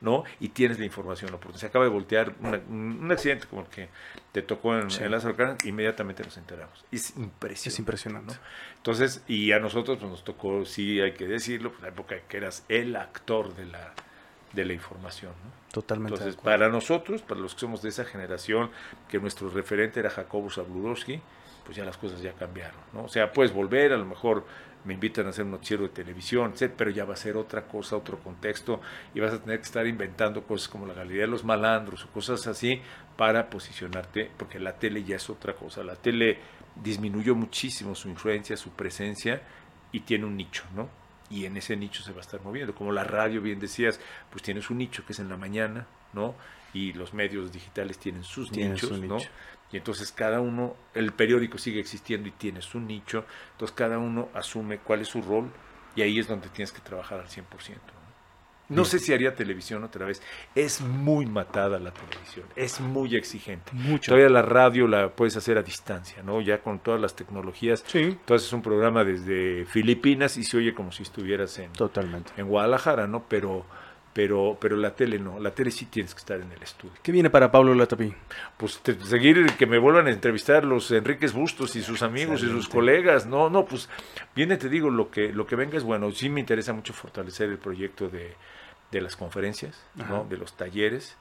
[0.00, 0.24] ¿no?
[0.40, 2.34] Y tienes la información porque Se acaba de voltear
[2.68, 3.88] un accidente como el que
[4.32, 5.04] te tocó en, sí.
[5.04, 6.84] Lázaro inmediatamente nos enteramos.
[6.90, 7.68] Es impresionante.
[7.68, 8.34] Es impresionante.
[8.76, 12.36] Entonces, y a nosotros pues, nos tocó, sí hay que decirlo, pues, la época que
[12.36, 13.94] eras el actor de la
[14.52, 15.32] de la información.
[15.72, 16.18] Totalmente.
[16.18, 18.70] Entonces, para nosotros, para los que somos de esa generación,
[19.08, 21.22] que nuestro referente era Jacobo Zabludowski,
[21.64, 22.80] pues ya las cosas ya cambiaron.
[22.92, 23.04] ¿no?
[23.04, 24.44] O sea, puedes volver, a lo mejor
[24.84, 27.62] me invitan a hacer un noticiero de televisión, etc., pero ya va a ser otra
[27.66, 28.80] cosa, otro contexto,
[29.14, 32.08] y vas a tener que estar inventando cosas como la Galería de los Malandros o
[32.08, 32.80] cosas así
[33.16, 35.84] para posicionarte, porque la tele ya es otra cosa.
[35.84, 36.38] La tele
[36.74, 39.42] disminuyó muchísimo su influencia, su presencia,
[39.92, 40.88] y tiene un nicho, ¿no?
[41.30, 42.74] Y en ese nicho se va a estar moviendo.
[42.74, 44.00] Como la radio, bien decías,
[44.30, 46.34] pues tienes un nicho que es en la mañana, ¿no?
[46.72, 49.18] Y los medios digitales tienen sus nichos, ¿no?
[49.72, 54.28] Y entonces cada uno, el periódico sigue existiendo y tiene su nicho, entonces cada uno
[54.34, 55.50] asume cuál es su rol
[55.96, 57.44] y ahí es donde tienes que trabajar al 100%.
[58.68, 60.22] No sé si haría televisión otra vez.
[60.54, 63.70] Es muy matada la televisión, es muy exigente.
[63.72, 64.12] Mucho.
[64.12, 66.40] Todavía la radio la puedes hacer a distancia, ¿no?
[66.40, 67.84] Ya con todas las tecnologías.
[67.86, 68.00] Sí.
[68.00, 72.32] Entonces es un programa desde Filipinas y se oye como si estuvieras en, Totalmente.
[72.36, 73.24] en Guadalajara, ¿no?
[73.28, 73.66] Pero
[74.12, 76.94] pero, pero la tele no, la tele sí tienes que estar en el estudio.
[77.02, 78.14] ¿Qué viene para Pablo Latapí?
[78.56, 82.68] Pues seguir que me vuelvan a entrevistar los Enríquez Bustos y sus amigos y sus
[82.68, 83.26] colegas.
[83.26, 83.88] No, no, pues
[84.36, 86.10] viene, te digo, lo que, lo que venga es bueno.
[86.10, 88.34] Sí me interesa mucho fortalecer el proyecto de,
[88.90, 90.24] de las conferencias, ¿no?
[90.24, 91.16] de los talleres,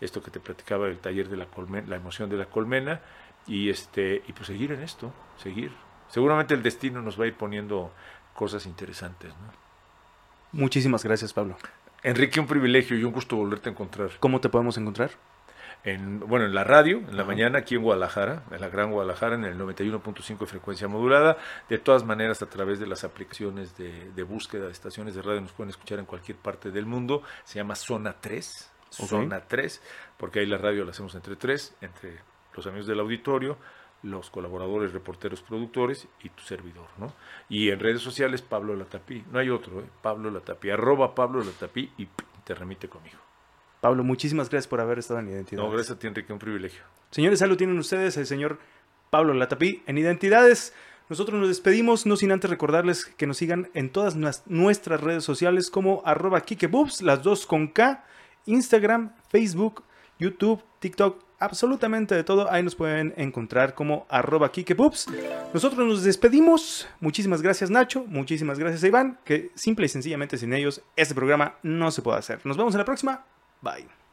[0.00, 3.00] esto que te platicaba del taller de la colmena, la emoción de la colmena,
[3.46, 5.72] y este, y pues seguir en esto, seguir.
[6.08, 7.92] Seguramente el destino nos va a ir poniendo
[8.34, 9.66] cosas interesantes, ¿no?
[10.52, 11.56] Muchísimas gracias, Pablo.
[12.06, 14.10] Enrique, un privilegio y un gusto volverte a encontrar.
[14.20, 15.10] ¿Cómo te podemos encontrar?
[15.82, 19.34] En, bueno, en la radio, en la mañana, aquí en Guadalajara, en la Gran Guadalajara,
[19.34, 21.36] en el 91.5 de frecuencia modulada.
[21.68, 25.50] De todas maneras, a través de las aplicaciones de, búsqueda de estaciones de radio, nos
[25.50, 27.24] pueden escuchar en cualquier parte del mundo.
[27.42, 29.82] Se llama Zona 3, Zona 3,
[30.16, 32.20] porque ahí la radio la hacemos entre tres, entre
[32.54, 33.58] los amigos del auditorio,
[34.02, 37.12] los colaboradores, reporteros, productores y tu servidor, ¿no?
[37.48, 39.86] Y en redes sociales, Pablo Latapí, no hay otro, ¿eh?
[40.02, 42.08] Pablo Latapí, arroba Pablo Latapí y
[42.44, 43.18] te remite conmigo.
[43.80, 45.68] Pablo, muchísimas gracias por haber estado en Identidades.
[45.68, 46.82] No, gracias a ti, Enrique, un privilegio.
[47.10, 48.58] Señores, salud tienen ustedes el señor
[49.10, 50.74] Pablo Latapí en Identidades.
[51.08, 54.16] Nosotros nos despedimos, no sin antes recordarles que nos sigan en todas
[54.46, 58.04] nuestras redes sociales como arroba Kikebubs, las dos con K,
[58.46, 59.84] Instagram, Facebook,
[60.18, 62.50] YouTube, TikTok absolutamente de todo.
[62.50, 65.08] Ahí nos pueden encontrar como arroba kikepups.
[65.52, 66.88] Nosotros nos despedimos.
[67.00, 71.90] Muchísimas gracias Nacho, muchísimas gracias Iván, que simple y sencillamente sin ellos este programa no
[71.90, 72.40] se puede hacer.
[72.44, 73.24] Nos vemos en la próxima.
[73.60, 74.05] Bye.